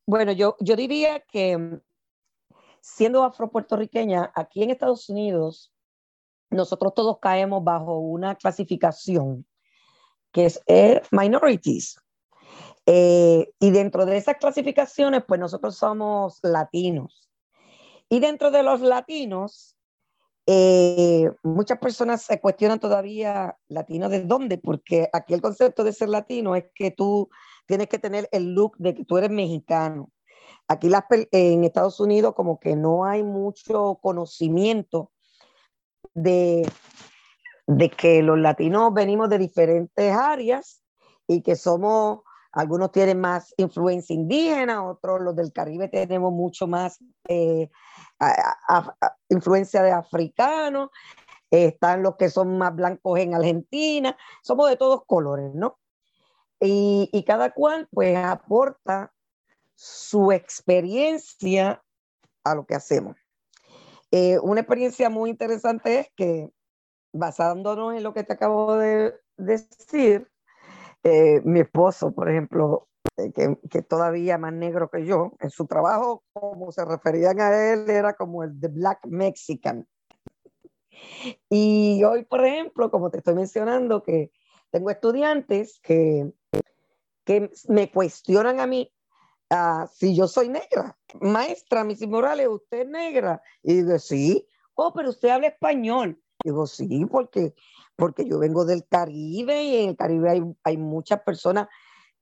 [0.06, 1.80] Bueno, yo, yo diría que
[2.80, 5.72] siendo afropuertorriqueña, aquí en Estados Unidos,
[6.50, 9.46] nosotros todos caemos bajo una clasificación
[10.32, 12.00] que es eh, minorities.
[12.92, 17.30] Eh, y dentro de esas clasificaciones, pues nosotros somos latinos.
[18.08, 19.76] Y dentro de los latinos,
[20.44, 26.08] eh, muchas personas se cuestionan todavía latino de dónde, porque aquí el concepto de ser
[26.08, 27.30] latino es que tú
[27.64, 30.10] tienes que tener el look de que tú eres mexicano.
[30.66, 35.12] Aquí las, en Estados Unidos como que no hay mucho conocimiento
[36.12, 36.68] de,
[37.68, 40.82] de que los latinos venimos de diferentes áreas
[41.28, 46.98] y que somos algunos tienen más influencia indígena, otros los del Caribe tenemos mucho más
[47.28, 47.70] eh,
[49.28, 50.90] influencia de africanos,
[51.50, 55.78] están los que son más blancos en Argentina, somos de todos colores, ¿no?
[56.60, 59.12] Y, cada cual pues aporta
[59.74, 61.82] su experiencia
[62.44, 63.16] a lo que hacemos.
[64.10, 66.50] Eh, una experiencia muy interesante es que,
[67.12, 70.30] basándonos en lo que te acabo de decir,
[71.02, 75.66] eh, mi esposo, por ejemplo, eh, que, que, todavía más negro que yo, en su
[75.66, 79.86] trabajo, como se referían a él, era como el de Black Mexican.
[81.48, 84.30] Y hoy, por ejemplo, como te estoy mencionando, que
[84.70, 86.32] tengo estudiantes que,
[87.24, 88.92] que me cuestionan a mí
[89.50, 90.96] uh, si yo soy negra.
[91.20, 93.42] Maestra, Missy Morales, ¿usted es negra?
[93.62, 94.46] Y digo, sí.
[94.74, 96.20] Oh, pero usted habla español.
[96.44, 97.54] Digo, sí, porque
[98.00, 101.68] porque yo vengo del Caribe y en el Caribe hay, hay muchas personas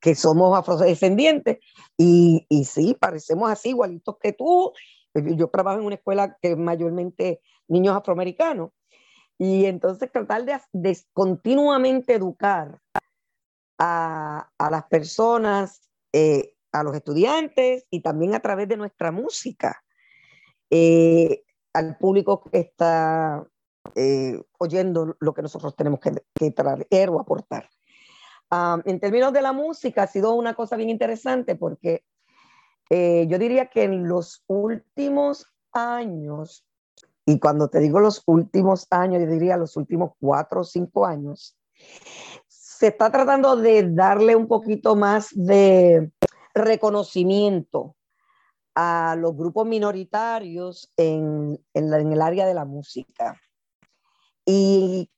[0.01, 1.59] que somos afrodescendientes
[1.97, 4.73] y, y sí, parecemos así, igualitos que tú.
[5.15, 8.71] Yo trabajo en una escuela que es mayormente niños afroamericanos
[9.39, 12.81] y entonces tratar de, continuamente educar
[13.79, 19.85] a, a las personas, eh, a los estudiantes y también a través de nuestra música,
[20.71, 23.47] eh, al público que está
[23.95, 27.69] eh, oyendo lo que nosotros tenemos que, traer o aportar.
[28.85, 32.05] en términos de la música, ha sido una cosa bien interesante porque
[32.91, 36.65] eh, yo diría que en los últimos años,
[37.27, 41.59] y cuando te digo los últimos años, yo diría los últimos cuatro o cinco años,
[42.49, 46.11] se está tratando de darle un poquito más de
[46.55, 47.97] reconocimiento
[48.75, 53.37] a los grupos minoritarios en, en el área de la música.
[54.51, 55.11] Y,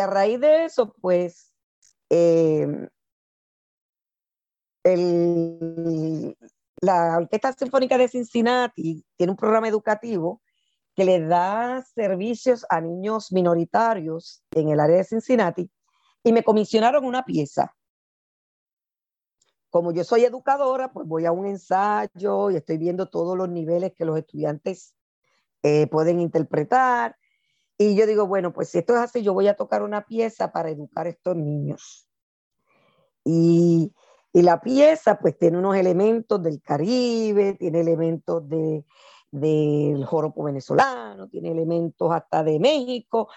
[0.00, 1.54] a raíz de eso, pues,
[2.10, 2.88] eh,
[6.82, 10.42] la Orquesta Sinfónica de Cincinnati tiene un programa educativo
[10.96, 15.70] que le da servicios a niños minoritarios en el área de Cincinnati
[16.24, 17.76] y me comisionaron una pieza.
[19.68, 23.92] Como yo soy educadora, pues voy a un ensayo y estoy viendo todos los niveles
[23.94, 24.96] que los estudiantes
[25.62, 27.19] eh, pueden interpretar
[27.82, 30.52] y yo digo, bueno, pues si esto es así, yo voy a tocar una pieza
[30.52, 32.06] para educar a estos niños.
[33.24, 33.94] Y,
[34.34, 38.84] y la pieza pues tiene unos elementos del Caribe, tiene elementos de,
[39.30, 43.30] del joropo venezolano, tiene elementos hasta de México.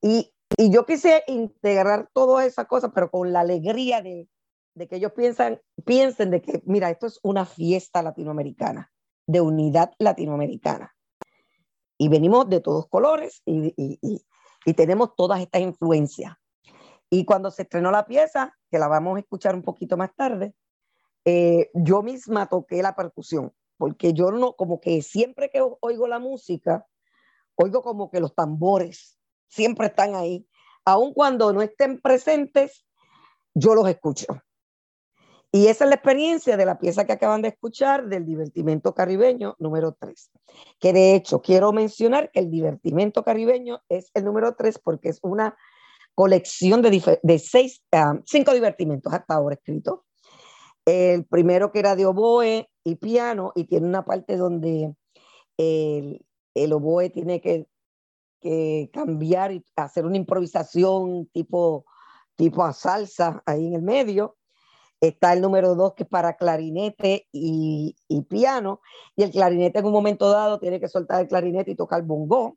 [0.00, 4.26] Y, y yo quise integrar todas esas cosas, pero con la alegría de,
[4.72, 8.90] de que ellos piensan, piensen de que, mira, esto es una fiesta latinoamericana,
[9.26, 10.94] de unidad latinoamericana
[12.04, 14.22] y venimos de todos colores y,
[14.76, 16.34] tenemos todas estas influencias.
[17.08, 20.54] Y cuando se estrenó la pieza, que la vamos a escuchar un poquito más tarde,
[21.24, 26.18] eh, yo misma toqué la percusión, porque yo no, como que siempre que oigo la
[26.18, 26.86] música,
[27.54, 30.46] oigo como que los tambores siempre están ahí
[30.84, 32.84] aun cuando no estén presentes,
[33.54, 34.26] yo los escucho.
[35.54, 39.54] Y esa es la experiencia de la pieza que acaban de escuchar del divertimento caribeño
[39.60, 40.32] número 3.
[40.80, 45.20] Que de hecho quiero mencionar que el divertimento caribeño es el número 3 porque es
[45.22, 45.56] una
[46.16, 50.00] colección de, seis, ah, cinco divertimentos hasta ahora escritos.
[50.84, 54.96] El primero que era de oboe y piano y tiene una parte donde
[55.56, 57.68] el, el oboe tiene que,
[58.40, 61.86] que, cambiar y hacer una improvisación tipo,
[62.34, 64.36] tipo a salsa ahí en el medio.
[65.08, 67.94] Está el número dos que es para clarinete y,
[68.26, 68.80] piano.
[69.14, 72.56] Y el clarinete en un momento dado tiene que soltar el clarinete y tocar bongo.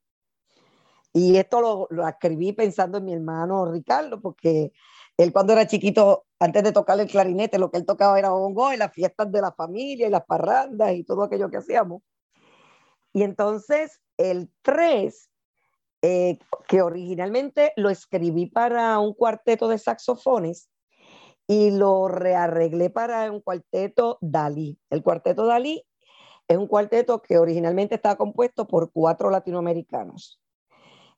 [1.11, 4.71] Y esto lo, escribí pensando en mi hermano Ricardo, porque
[5.17, 8.71] él cuando era chiquito, antes de tocar el clarinete, lo que él tocaba era bongo
[8.71, 12.01] en las fiestas de la familia y las parrandas y todo aquello que hacíamos.
[13.11, 15.29] Y entonces el 3,
[16.01, 16.39] eh,
[16.69, 20.69] que originalmente lo escribí para un cuarteto de saxofones
[21.47, 24.77] y lo rearreglé para un cuarteto Dalí.
[24.89, 25.83] El cuarteto Dalí
[26.47, 30.39] es un cuarteto que originalmente estaba compuesto por cuatro latinoamericanos,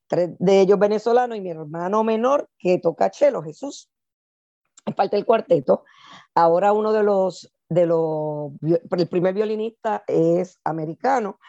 [0.08, 3.90] tres de ellos venezolanos y mi hermano menor que toca cello, Jesús.
[4.86, 5.84] Es parte del cuarteto.
[6.34, 11.40] Ahora uno de los, de los, el primer violinista es americano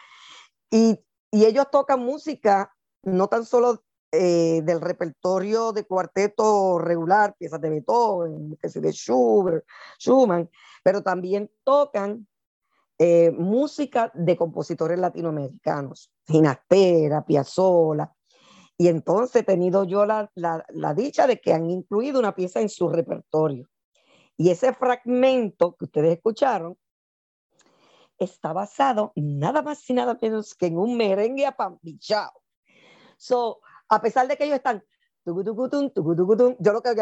[0.69, 0.99] y,
[1.31, 2.73] y ellos tocan música
[3.03, 9.65] no tan solo eh, del repertorio de cuarteto regular, piezas de Beethoven, de Schubert,
[9.97, 10.49] Schumann,
[10.83, 12.27] pero también tocan
[12.99, 18.13] eh, música de compositores latinoamericanos, Ginastera, Piazzolla.
[18.77, 22.61] Y entonces he tenido yo la, la, la dicha de que han incluido una pieza
[22.61, 23.69] en su repertorio.
[24.37, 26.77] Y ese fragmento que ustedes escucharon
[28.17, 32.33] está basado nada más y nada menos que en un merengue apambichado.
[33.17, 34.83] So, a pesar de que ellos están
[35.23, 36.95] yo lo que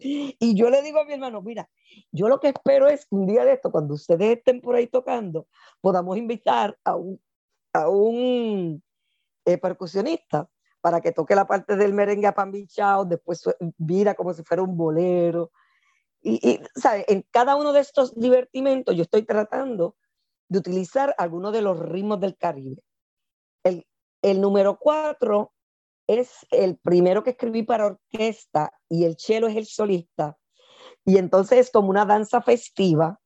[0.00, 1.68] y yo le digo a mi hermano, mira,
[2.10, 4.86] yo lo que espero es que un día de esto, cuando ustedes estén por ahí
[4.86, 5.46] tocando,
[5.80, 7.20] podamos invitar a un,
[7.74, 8.82] a un
[9.44, 10.48] eh, percusionista
[10.80, 13.44] para que toque la parte del merengue apambichado, después
[13.76, 15.52] vira como si fuera un bolero,
[16.22, 17.04] y, ¿sabe?
[17.08, 19.96] en cada uno de estos divertimentos yo estoy tratando
[20.52, 22.82] de utilizar algunos de los ritmos del Caribe.
[23.64, 23.86] El,
[24.20, 25.54] el número cuatro
[26.06, 30.36] es el primero que escribí para orquesta y el cello es el solista.
[31.06, 33.18] Y entonces es como una danza festiva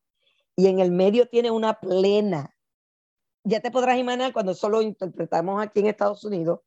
[0.55, 2.55] y en el medio tiene una plena.
[3.43, 6.61] Ya te podrás imaginar cuando solo interpretamos aquí en Estados Unidos,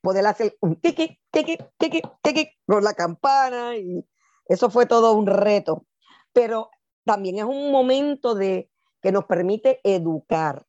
[0.00, 4.06] poder hacer un tiki, tiki, tiki, tiki con la campana y
[4.46, 5.86] eso fue todo un reto,
[6.32, 6.70] pero
[7.04, 8.70] también es un momento de,
[9.00, 10.66] que nos permite educar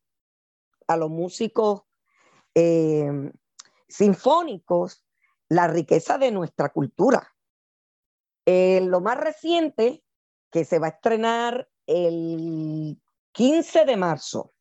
[0.88, 1.84] a los músicos
[2.56, 3.32] eh,
[3.88, 5.06] sinfónicos
[5.50, 7.36] la riqueza de nuestra cultura.
[8.46, 10.04] Eh, lo más reciente,
[10.52, 13.00] que se va a estrenar el
[13.32, 14.54] 15 de marzo,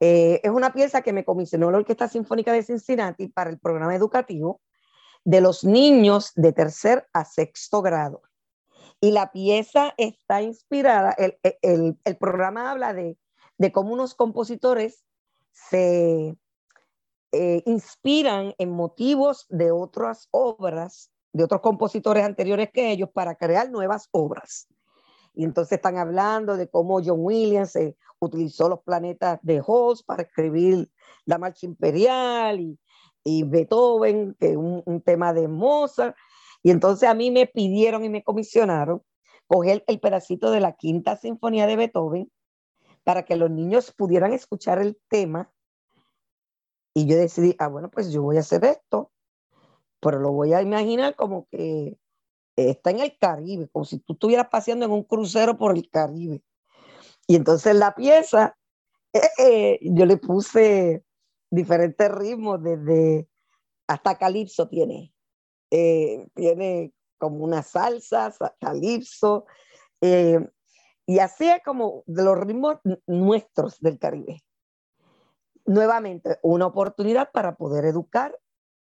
[0.00, 3.94] eh, es una pieza que me comisionó la Orquesta Sinfónica de Cincinnati para el programa
[3.94, 4.60] educativo
[5.24, 8.22] de los niños de tercer a sexto grado.
[9.04, 13.18] Y la pieza está inspirada, el, el programa habla de,
[13.70, 15.04] cómo unos compositores
[15.52, 16.38] se
[17.32, 23.70] eh, inspiran en motivos de otras obras, de otros compositores anteriores que ellos, para crear
[23.70, 24.68] nuevas obras.
[25.34, 30.22] Y entonces están hablando de cómo John Williams eh, utilizó los planetas de Holst para
[30.22, 30.90] escribir
[31.26, 32.78] la marcha imperial y,
[33.22, 36.16] y Beethoven, que es un, tema de Mozart.
[36.64, 39.02] Y entonces a mí me pidieron y me comisionaron
[39.46, 42.32] coger el pedacito de la quinta sinfonía de Beethoven
[43.04, 45.52] para que los niños pudieran escuchar el tema.
[46.94, 49.12] Y yo decidí, ah, bueno, pues yo voy a hacer esto,
[50.00, 51.98] pero lo voy a imaginar como que
[52.56, 56.42] está en el Caribe, como si tú estuvieras paseando en un crucero por el Caribe.
[57.26, 58.56] Y entonces la pieza,
[59.12, 61.04] eh, eh, yo le puse
[61.50, 63.28] diferentes ritmos, desde
[63.86, 65.13] hasta calipso tiene.
[65.76, 69.44] Eh, tiene como una salsa, calipso,
[70.00, 70.38] eh,
[71.04, 74.44] y así es como de los ritmos nuestros del Caribe.
[75.66, 78.38] Nuevamente, una oportunidad para poder educar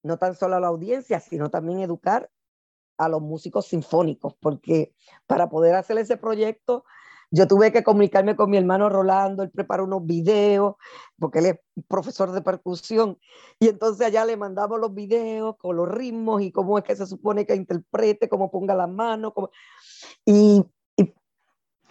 [0.04, 2.30] no tan solo a la audiencia, sino también educar
[3.00, 4.94] a los músicos sinfónicos, porque
[5.26, 6.86] para poder hacer ese proyecto
[7.30, 10.76] yo tuve que comunicarme con mi hermano Rolando, él preparó unos videos,
[11.20, 13.18] porque él es profesor de percusión,
[13.60, 17.06] y entonces allá le mandamos los videos con los ritmos y cómo es que se
[17.06, 19.34] supone que interprete, cómo ponga las manos,
[20.26, 20.64] y,
[20.96, 21.14] y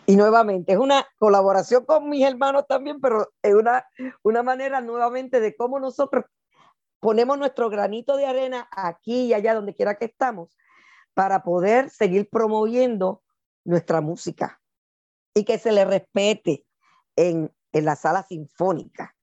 [0.07, 3.85] Y nuevamente, es una colaboración con mis hermanos también, pero es una,
[4.23, 6.25] una manera nuevamente de cómo nosotros
[7.01, 10.57] ponemos nuestro granito de arena aquí y allá, donde quiera que estamos,
[11.13, 13.23] para poder seguir promoviendo
[13.65, 14.61] nuestra música
[15.37, 16.65] y que se le respete
[17.15, 19.15] en, en la sala sinfónica.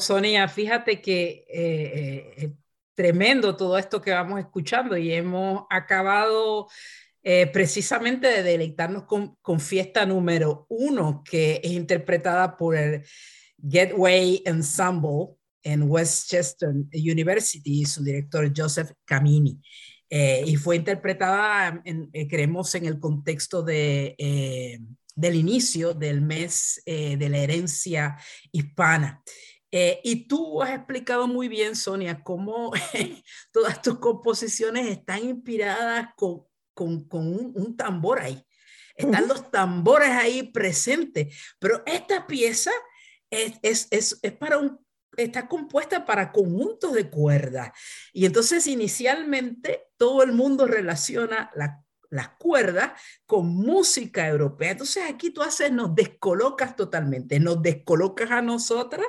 [0.00, 2.52] Sonia, fíjate que eh, eh,
[2.94, 6.68] tremendo todo esto que vamos escuchando y hemos acabado
[7.22, 13.02] eh, precisamente de deleitarnos con, con, fiesta número uno, que es interpretada por el
[13.68, 19.60] Getaway Ensemble en Westchester University y su director Joseph Camini.
[20.08, 21.82] y fue interpretada,
[22.30, 24.14] creemos, en el contexto de,
[25.16, 28.16] del inicio del mes de la herencia
[28.52, 29.22] hispana.
[29.70, 32.72] Eh, y tú has explicado muy bien, Sonia, cómo
[33.52, 38.42] todas tus composiciones están inspiradas con, con, con un, tambor ahí.
[38.94, 42.70] Están los tambores ahí presentes, pero esta pieza
[43.28, 44.80] es, es, es, es para un,
[45.16, 47.72] está compuesta para conjuntos de cuerdas.
[48.12, 52.92] Y entonces inicialmente todo el mundo relaciona la, las cuerdas
[53.26, 54.72] con música europea.
[54.72, 59.06] Entonces aquí tú haces, nos descolocas totalmente, nos descolocas a nosotras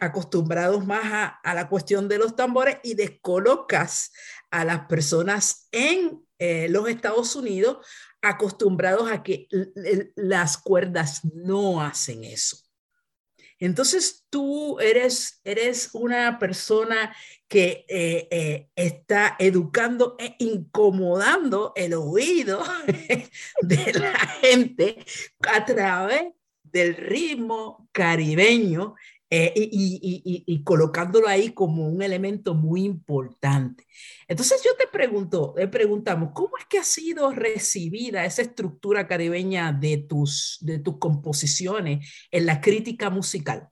[0.00, 4.12] acostumbrados más a, la cuestión de los tambores y descolocas
[4.50, 7.86] a las personas en eh, los Estados Unidos
[8.22, 9.48] acostumbrados a que
[10.16, 12.58] las cuerdas no hacen eso.
[13.60, 17.14] Entonces tú eres, eres una persona
[17.48, 22.62] que eh, eh, está educando e incomodando el oído
[23.62, 25.04] de la gente
[25.40, 26.32] a través
[26.62, 28.94] del ritmo caribeño
[29.30, 33.86] eh, y, colocándolo ahí como un elemento muy importante.
[34.26, 39.72] Entonces yo te pregunto, le preguntamos, ¿cómo es que ha sido recibida esa estructura caribeña
[39.72, 43.68] de tus, de tus composiciones en la crítica musical?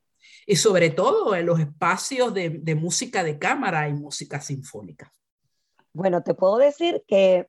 [0.47, 5.11] Y sobre todo en los espacios de, de música de cámara y música sinfónica.
[5.95, 7.49] Bueno, te puedo decir que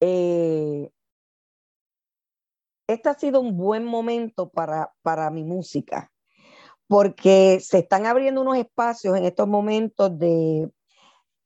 [0.00, 0.90] eh,
[2.86, 6.11] este ha sido un buen momento para, para mi música
[6.88, 10.70] porque se están abriendo unos espacios en estos momentos de,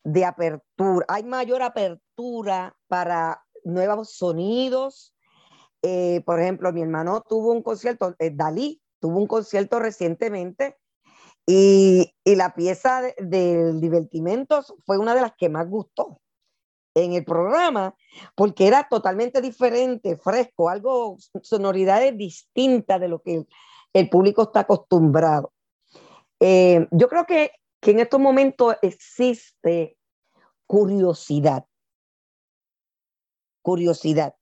[0.04, 1.06] de apertura.
[1.08, 5.14] Hay mayor apertura para nuevos sonidos.
[5.82, 10.78] Eh, por ejemplo, mi hermano tuvo un concierto, eh, Dalí tuvo un concierto recientemente
[11.46, 16.20] y, la pieza del divertimentos fue una de las que más gustó
[16.94, 17.94] en el programa,
[18.34, 23.46] porque era totalmente diferente, fresco, algo, sonoridades distintas de lo que
[23.98, 25.52] el, público está acostumbrado.
[26.40, 29.96] Eh, yo creo que, que en estos momentos existe
[30.66, 31.66] curiosidad.
[33.62, 34.34] Curiosidad.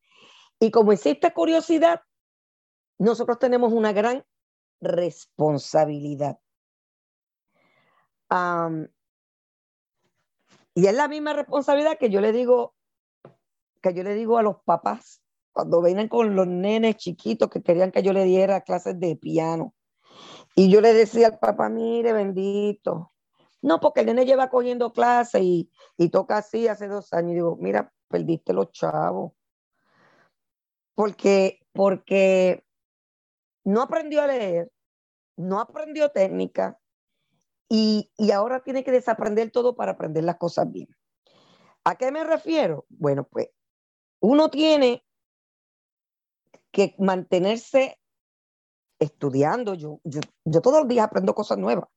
[0.59, 2.03] Y como existe curiosidad,
[2.99, 4.25] nosotros tenemos una gran
[4.81, 6.39] responsabilidad.
[10.75, 12.75] y es la misma responsabilidad que yo le digo,
[13.81, 15.24] que yo le digo a los papás
[15.55, 19.75] cuando vienen con los nenes chiquitos que querían que yo le diera clases de piano.
[20.55, 23.13] Y yo le decía al papá, mire, bendito.
[23.63, 27.31] No, porque el nene lleva cogiendo clases y, y toca así hace dos años.
[27.33, 29.33] Y digo, mira, perdiste los chavos.
[30.95, 32.63] Porque, porque
[33.65, 34.71] no aprendió a leer,
[35.37, 36.79] no aprendió técnica,
[37.69, 40.89] y, ahora tiene que desaprender todo para aprender las cosas bien.
[41.85, 42.87] ¿A qué me refiero?
[42.89, 43.49] Bueno, pues
[44.21, 45.04] uno tiene
[46.75, 48.01] que mantenerse
[48.99, 49.75] estudiando.
[49.75, 51.89] Yo, yo, yo todos los días aprendo cosas nuevas.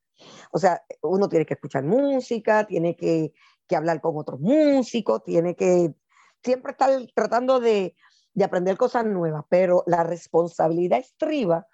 [0.51, 3.33] O sea, uno tiene que escuchar música, tiene que,
[3.67, 5.95] que hablar con otros músicos, tiene que
[6.43, 7.95] siempre estar tratando de,
[8.33, 11.67] de aprender cosas nuevas, pero la responsabilidad estriba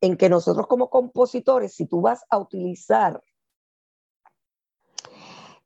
[0.00, 3.22] en que nosotros como compositores, si tú vas a utilizar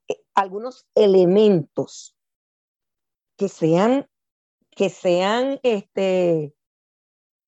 [0.09, 2.17] eh, algunos elementos
[3.37, 4.09] que sean,
[4.71, 6.53] que sean este,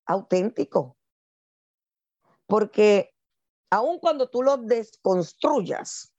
[0.05, 0.93] auténticos,
[2.47, 3.13] porque
[3.69, 6.13] aun cuando tú los desconstruyas,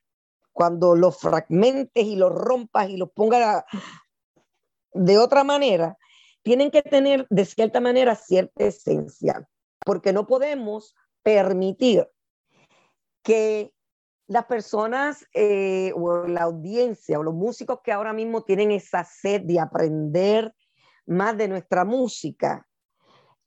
[0.52, 3.64] cuando los fragmentes y los rompas y los pongas
[4.92, 5.96] de otra manera,
[6.42, 9.48] tienen que tener de cierta manera cierta esencia.
[9.84, 12.08] Porque no podemos permitir
[13.22, 13.74] que
[14.28, 19.42] las personas eh, o la audiencia o los músicos que ahora mismo tienen esa sed
[19.42, 20.54] de aprender
[21.04, 22.66] más de nuestra música,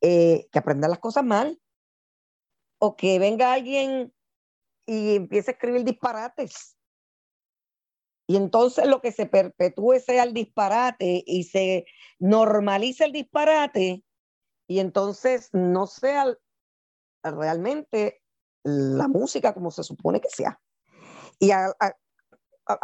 [0.01, 1.59] eh, que aprendan las cosas mal,
[2.79, 4.13] o que venga alguien
[4.85, 6.77] y empiece a escribir disparates.
[8.27, 11.85] Y entonces lo que se perpetúe sea el disparate y se
[12.19, 14.03] normalice el disparate,
[14.67, 16.37] y entonces no sea
[17.23, 18.21] realmente
[18.63, 20.61] la música como se supone que sea.
[21.39, 21.73] Y a,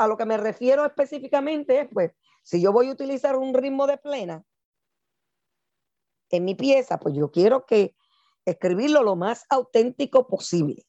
[0.07, 2.11] lo que me refiero específicamente es, pues,
[2.41, 4.43] si yo voy a utilizar un ritmo de plena
[6.35, 7.95] en mi pieza, pues yo quiero que
[8.45, 10.85] escribirlo lo más auténtico posible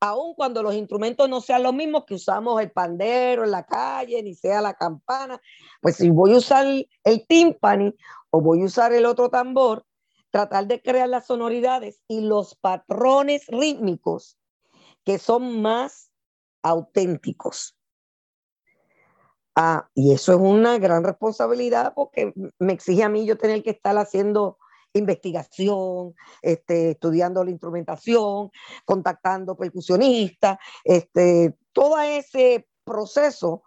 [0.00, 4.22] aun cuando los instrumentos no sean los mismos que usamos el pandero en la calle,
[4.22, 5.40] ni sea la campana,
[5.80, 6.66] pues si voy a usar
[7.04, 7.94] el timpani
[8.30, 9.84] o voy a usar el otro tambor,
[10.30, 14.38] tratar de crear las sonoridades y los patrones rítmicos
[15.04, 16.12] que son más
[16.62, 17.77] auténticos.
[19.60, 23.70] Ah, y eso es una gran responsabilidad porque me exige a mí yo tener que
[23.70, 24.56] estar haciendo
[24.92, 28.52] investigación, este, estudiando la instrumentación,
[28.84, 33.64] contactando percusionistas, este, todo ese proceso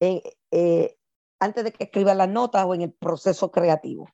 [0.00, 0.96] eh, eh,
[1.38, 4.04] antes de que escriba las notas o en el proceso creativo.
[4.04, 4.08] O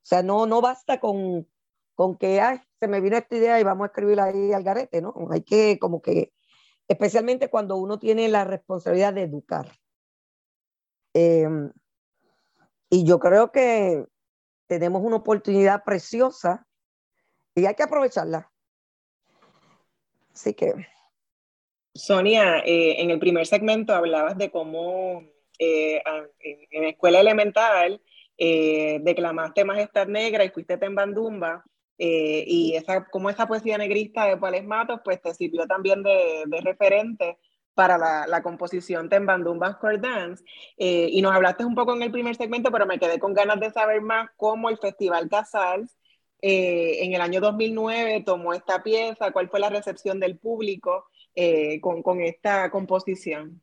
[0.00, 1.46] sea, no, no basta con,
[1.94, 5.02] con que Ay, se me vino esta idea y vamos a escribirla ahí al garete,
[5.02, 5.12] ¿no?
[5.30, 6.32] Hay que como que,
[6.88, 9.81] especialmente cuando uno tiene la responsabilidad de educar.
[11.14, 11.70] Em,
[12.90, 14.04] y yo creo que
[14.66, 16.66] tenemos una oportunidad preciosa
[17.54, 18.50] y hay que aprovecharla.
[20.32, 20.72] Así que.
[21.94, 25.22] Sonia, eh, en el primer segmento hablabas de cómo
[25.58, 26.02] eh,
[26.70, 28.00] en, escuela elemental
[28.38, 31.64] eh, declamaste Majestad Negra y fuiste Tembandumba.
[31.98, 36.60] y esa, como esa poesía negrista de Pales Matos, pues te sirvió también de, de
[36.62, 37.38] referente
[37.74, 40.44] para la, composición Tembandumba Square Dance.
[40.76, 43.60] Eh, y nos hablaste un poco en el primer segmento, pero me quedé con ganas
[43.60, 45.96] de saber más cómo el Festival Casals
[46.40, 51.80] eh, en el año 2009 tomó esta pieza, cuál fue la recepción del público eh,
[51.80, 53.62] con esta composición.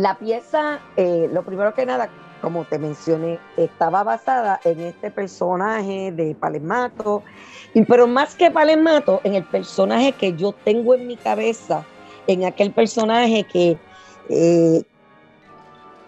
[0.00, 2.08] La pieza, eh, lo primero que nada,
[2.40, 7.22] como te mencioné, estaba basada en este personaje de Palemato,
[7.86, 11.84] pero más que Palemato, en el personaje que yo tengo en mi cabeza,
[12.26, 13.78] en aquel personaje que,
[14.30, 14.82] eh,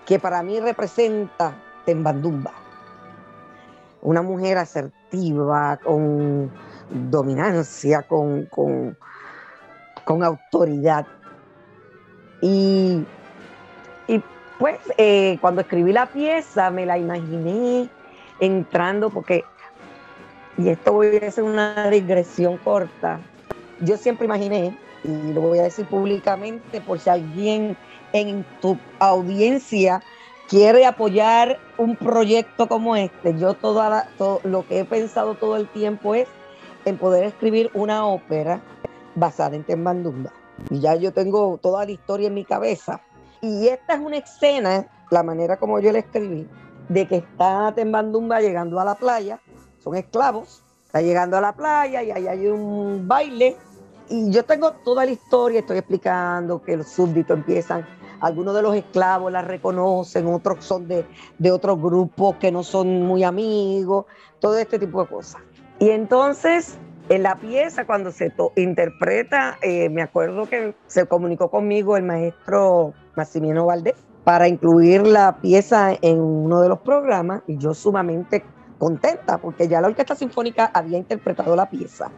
[0.07, 2.53] que para mí representa Tembandumba.
[4.01, 6.51] Una mujer asertiva, con
[7.11, 8.97] dominancia, con, con,
[10.05, 11.07] con autoridad
[12.40, 13.05] y,
[14.62, 17.88] pues eh, cuando escribí la pieza me la imaginé
[18.38, 19.44] entrando porque,
[20.56, 23.18] y esto voy a hacer una digresión corta,
[23.80, 27.76] yo siempre imaginé, y lo voy a decir públicamente por si alguien
[28.12, 30.00] en tu audiencia
[30.48, 35.66] quiere apoyar un proyecto como este, yo toda todo lo que he pensado todo el
[35.66, 36.28] tiempo es
[36.84, 38.60] en poder escribir una ópera
[39.16, 40.32] basada en Tembandumba
[40.70, 43.00] y ya yo tengo toda la historia en mi cabeza.
[43.45, 46.49] Y esta es una escena, la manera como yo la escribí,
[46.88, 49.40] de que está Tembandumba llegando a la playa,
[49.82, 53.57] son esclavos, está llegando a la playa y ahí hay un baile.
[54.09, 57.84] Y yo tengo toda la historia, estoy explicando que los súbditos empiezan,
[58.20, 61.05] algunos de los esclavos la reconocen, otros son de,
[61.36, 64.07] de otros grupos que no son muy amigos,
[64.38, 65.43] todo este tipo de cosas.
[65.80, 66.78] Y entonces
[67.09, 72.94] en la pieza, cuando se interpreta, eh, me acuerdo que se comunicó conmigo el maestro
[73.16, 73.94] Maximiano Valdés
[74.24, 78.44] para incluir la pieza en uno de los programas y yo sumamente
[78.78, 82.11] contenta porque ya la Orquesta Sinfónica había interpretado la pieza.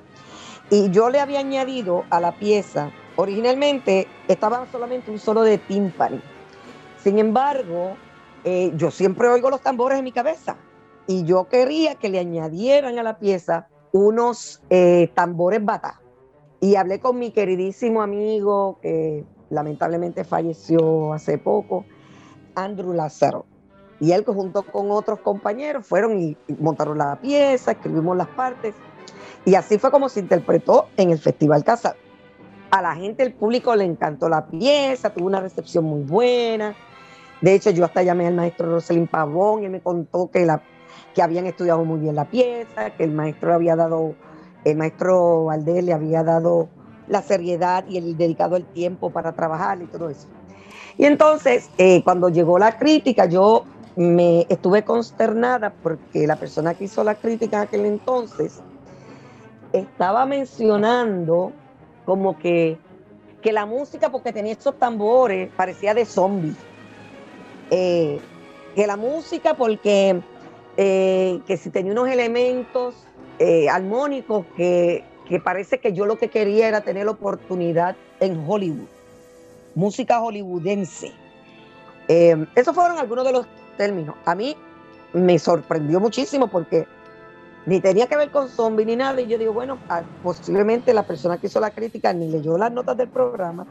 [0.70, 6.20] Y yo le había añadido a la pieza, originalmente estaba solamente un solo de timpani.
[7.02, 7.96] Sin embargo,
[8.44, 10.56] eh, yo siempre oigo los tambores en mi cabeza
[11.06, 16.00] y yo quería que le añadieran a la pieza unos eh, tambores bata.
[16.60, 21.84] Y hablé con mi queridísimo amigo que lamentablemente falleció hace poco,
[22.56, 23.46] Andrew Lázaro.
[24.00, 28.74] Y él junto con otros compañeros fueron y, montaron la pieza, escribimos las partes.
[29.44, 31.94] Y así fue como se interpretó en el Festival Casa.
[32.72, 36.74] A la gente, el público le encantó la pieza, tuvo una recepción muy buena.
[37.40, 40.62] De hecho, yo hasta llamé al maestro Roselín Pavón y me contó que la
[41.14, 44.14] que habían estudiado muy bien la pieza, que el maestro había dado,
[44.64, 46.68] el maestro Valdés le había dado
[47.06, 50.26] la seriedad y el dedicado el tiempo para trabajar y todo eso.
[50.98, 53.64] Y entonces, eh, cuando llegó la crítica, yo
[53.96, 58.60] me estuve consternada porque la persona que hizo la crítica en aquel entonces
[59.72, 61.52] estaba mencionando
[62.04, 62.78] como que,
[63.40, 66.54] que la música, porque tenía esos tambores, parecía de zombie.
[67.70, 68.20] Eh,
[68.74, 70.20] que la música, porque
[70.76, 72.94] eh, que si tenía unos elementos
[73.38, 75.04] eh, armónicos que,
[75.42, 78.88] parece que yo lo que quería era tener la oportunidad en Hollywood,
[79.74, 81.12] música hollywoodense.
[82.08, 83.46] Eh, esos fueron algunos de los
[83.76, 84.16] términos.
[84.24, 84.56] A mí
[85.12, 86.86] me sorprendió muchísimo porque
[87.66, 89.20] ni tenía que ver con zombie ni nada.
[89.20, 92.72] Y yo digo, bueno, ah, posiblemente la persona que hizo la crítica ni leyó las
[92.72, 93.66] notas del programa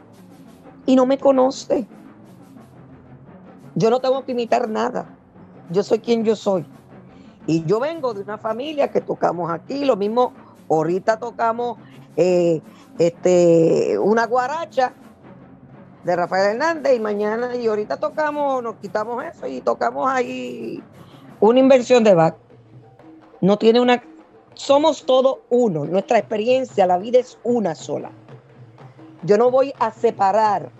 [0.86, 1.86] y no me conoce.
[3.74, 5.06] Yo no tengo que imitar nada.
[5.70, 6.64] Yo soy quien yo soy.
[7.46, 10.32] Y yo vengo de una familia que tocamos aquí, lo mismo,
[10.68, 11.78] ahorita tocamos
[12.16, 12.62] eh,
[12.98, 14.94] este, una guaracha
[16.04, 20.82] de Rafael Hernández y mañana y ahorita tocamos, nos quitamos eso y tocamos ahí
[21.40, 22.36] una inversión de back.
[23.40, 24.02] No tiene una,
[24.54, 28.10] somos todos uno, nuestra experiencia, la vida es una sola.
[29.22, 30.70] Yo no voy a separar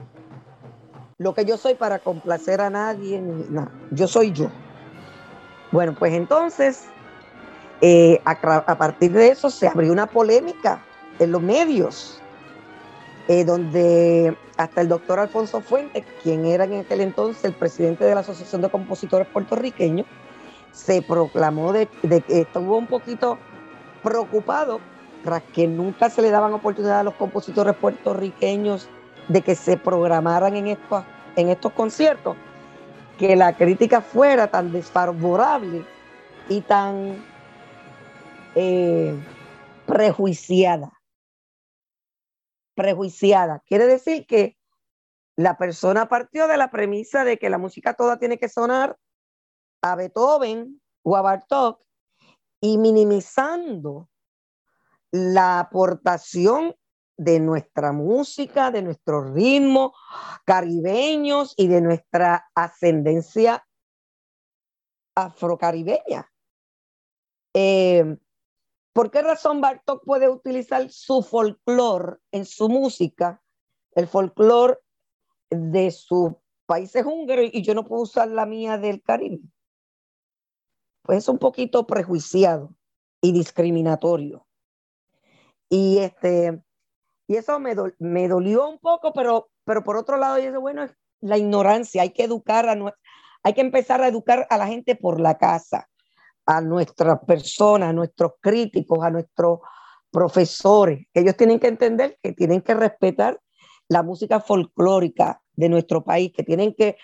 [1.19, 3.71] lo que yo soy para complacer a nadie, ni nada.
[3.91, 4.51] Yo soy yo.
[5.75, 6.85] Bueno, pues entonces,
[7.81, 10.81] eh, a, partir de eso se abrió una polémica
[11.19, 12.21] en los medios,
[13.27, 18.15] eh, donde hasta el doctor Alfonso Fuentes, quien era en aquel entonces el presidente de
[18.15, 20.07] la Asociación de Compositores Puertorriqueños,
[20.71, 23.37] se proclamó de, que estuvo un poquito
[24.05, 24.79] preocupado
[25.25, 28.89] tras que nunca se le daban oportunidad a los compositores puertorriqueños
[29.27, 31.03] de que se programaran en estos,
[31.35, 32.37] en estos conciertos
[33.19, 35.85] que la crítica fuera tan desfavorable
[36.49, 37.25] y tan
[38.55, 39.15] eh,
[39.87, 40.93] prejuiciada.
[42.75, 43.63] Prejuiciada.
[43.67, 44.57] Quiere decir que
[45.37, 48.97] la persona partió de la premisa de que la música toda tiene que sonar
[49.83, 51.83] a Beethoven o a Bartók
[52.61, 54.09] y minimizando
[55.11, 56.75] la aportación
[57.17, 59.93] de nuestra música, de nuestros ritmos
[60.45, 63.67] caribeños y de nuestra ascendencia
[65.15, 66.31] afrocaribeña.
[67.55, 68.17] Eh,
[68.93, 73.43] ¿Por qué razón Bartok puede utilizar su folclore en su música,
[73.93, 74.79] el folclore
[75.51, 76.33] de sus
[76.67, 79.41] países húngaros y yo no puedo usar la mía del Caribe?
[81.03, 82.75] Pues es un poquito prejuiciado
[83.21, 84.47] y discriminatorio.
[85.69, 86.64] Y este,
[87.35, 90.87] y eso me, me dolió un poco, pero, pero por otro lado, yo digo, bueno,
[91.21, 92.95] la ignorancia, hay que educar a
[93.43, 95.89] hay que empezar a educar a la gente por la casa,
[96.47, 99.59] a nuestras personas, a nuestros críticos, a nuestros
[100.13, 101.07] profesores.
[101.13, 103.41] Ellos tienen que entender que tienen que respetar
[103.89, 106.97] la música folclórica de nuestro país, que tienen que,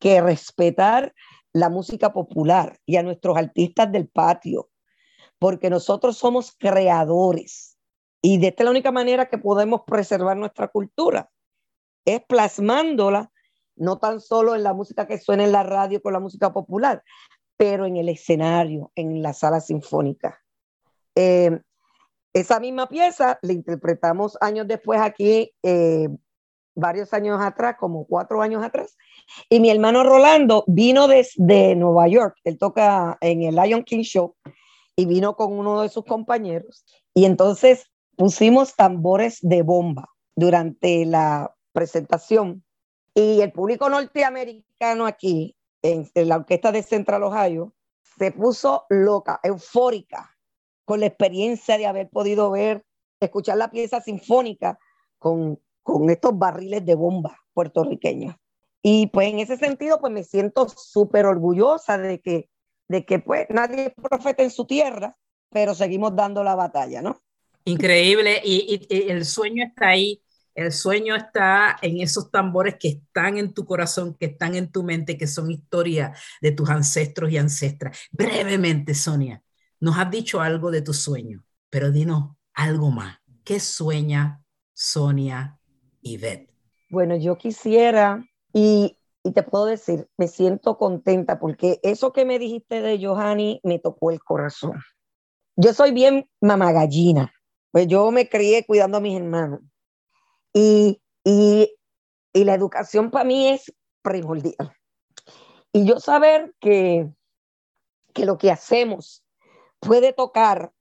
[0.00, 1.14] que respetar
[1.52, 4.68] la música popular y a nuestros artistas del patio,
[5.38, 7.75] porque nosotros somos creadores
[8.26, 11.30] y de esta es la única manera que podemos preservar nuestra cultura,
[12.04, 13.30] es plasmándola,
[13.76, 17.04] no tan solo en la música que suena en la radio con la música popular,
[17.56, 20.42] pero en el escenario, en la sala sinfónica.
[21.14, 21.56] Eh,
[22.32, 26.08] esa misma pieza la interpretamos años después aquí, eh,
[26.74, 28.96] varios años atrás, como cuatro años atrás,
[29.48, 34.34] y mi hermano Rolando vino desde Nueva York, él toca en el Lion King Show,
[34.96, 41.54] y vino con uno de sus compañeros, y entonces pusimos tambores de bomba durante la
[41.72, 42.64] presentación
[43.14, 47.74] y el público norteamericano aquí, en, la orquesta de Central Ohio,
[48.18, 50.36] se puso loca, eufórica,
[50.84, 52.84] con la experiencia de haber podido ver,
[53.20, 54.78] escuchar la pieza sinfónica
[55.18, 58.36] con, con estos barriles de bomba puertorriqueños.
[58.82, 62.50] Y pues en ese sentido, pues me siento súper orgullosa de que,
[62.88, 65.16] de que pues nadie es profeta en su tierra,
[65.50, 67.18] pero seguimos dando la batalla, ¿no?
[67.68, 70.22] Increíble, y, el sueño está ahí,
[70.54, 74.84] el sueño está en esos tambores que están en tu corazón, que están en tu
[74.84, 77.98] mente, que son historia de tus ancestros y ancestras.
[78.12, 79.42] Brevemente, Sonia,
[79.80, 83.18] nos has dicho algo de tu sueño, pero dinos algo más.
[83.42, 85.58] ¿Qué sueña Sonia
[86.00, 86.48] y Beth?
[86.88, 92.38] Bueno, yo quisiera, y, y te puedo decir, me siento contenta porque eso que me
[92.38, 94.80] dijiste de Johanny me tocó el corazón.
[95.56, 97.32] Yo soy bien mamagallina
[97.76, 99.60] pues yo me crié cuidando a mis hermanos.
[100.54, 100.98] Y,
[102.32, 103.70] la educación para mí es
[104.00, 104.74] primordial.
[105.74, 107.12] Y yo saber que,
[108.14, 109.22] que lo que hacemos
[109.78, 110.72] puede tocar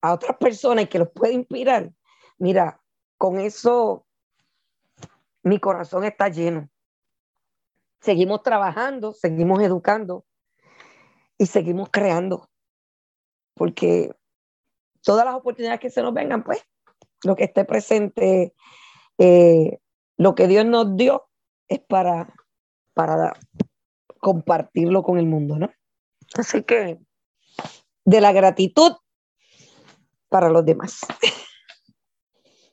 [0.00, 1.90] a otras personas y que los puede inspirar,
[2.38, 2.80] mira,
[3.18, 4.06] con eso
[5.42, 6.70] mi corazón está lleno.
[8.00, 10.24] Seguimos trabajando, seguimos educando
[11.36, 12.48] y seguimos creando,
[13.54, 14.14] porque
[15.02, 16.64] todas las oportunidades que se nos vengan, pues
[17.24, 18.54] lo que esté presente,
[19.18, 19.78] eh,
[20.16, 21.28] lo que Dios nos dio
[21.68, 22.34] es para,
[22.94, 23.34] para
[24.18, 25.70] compartirlo con el mundo, ¿no?
[26.34, 26.98] Así que
[28.04, 28.92] de la gratitud
[30.28, 31.00] para los demás.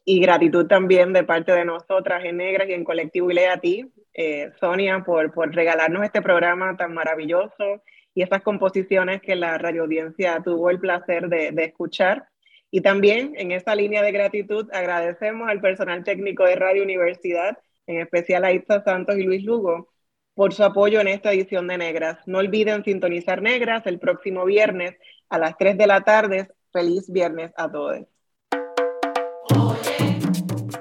[0.06, 3.92] Y gratitud también de parte de nosotras en Negras y en Colectivo Ile a ti,
[4.14, 7.84] eh, Sonia, por, por regalarnos este programa tan maravilloso
[8.20, 12.28] y estas composiciones que la radio audiencia tuvo el placer de, escuchar.
[12.70, 17.58] Y también en esta línea de gratitud agradecemos al personal técnico de Radio Universidad,
[17.88, 19.94] en especial a Itza Santos y Luis Lugo,
[20.34, 22.18] por su apoyo en esta edición de Negras.
[22.26, 24.98] No olviden sintonizar Negras el próximo viernes
[25.30, 26.50] a las 3 de la tarde.
[26.74, 28.06] Feliz viernes a todos.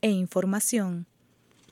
[0.00, 1.07] e información.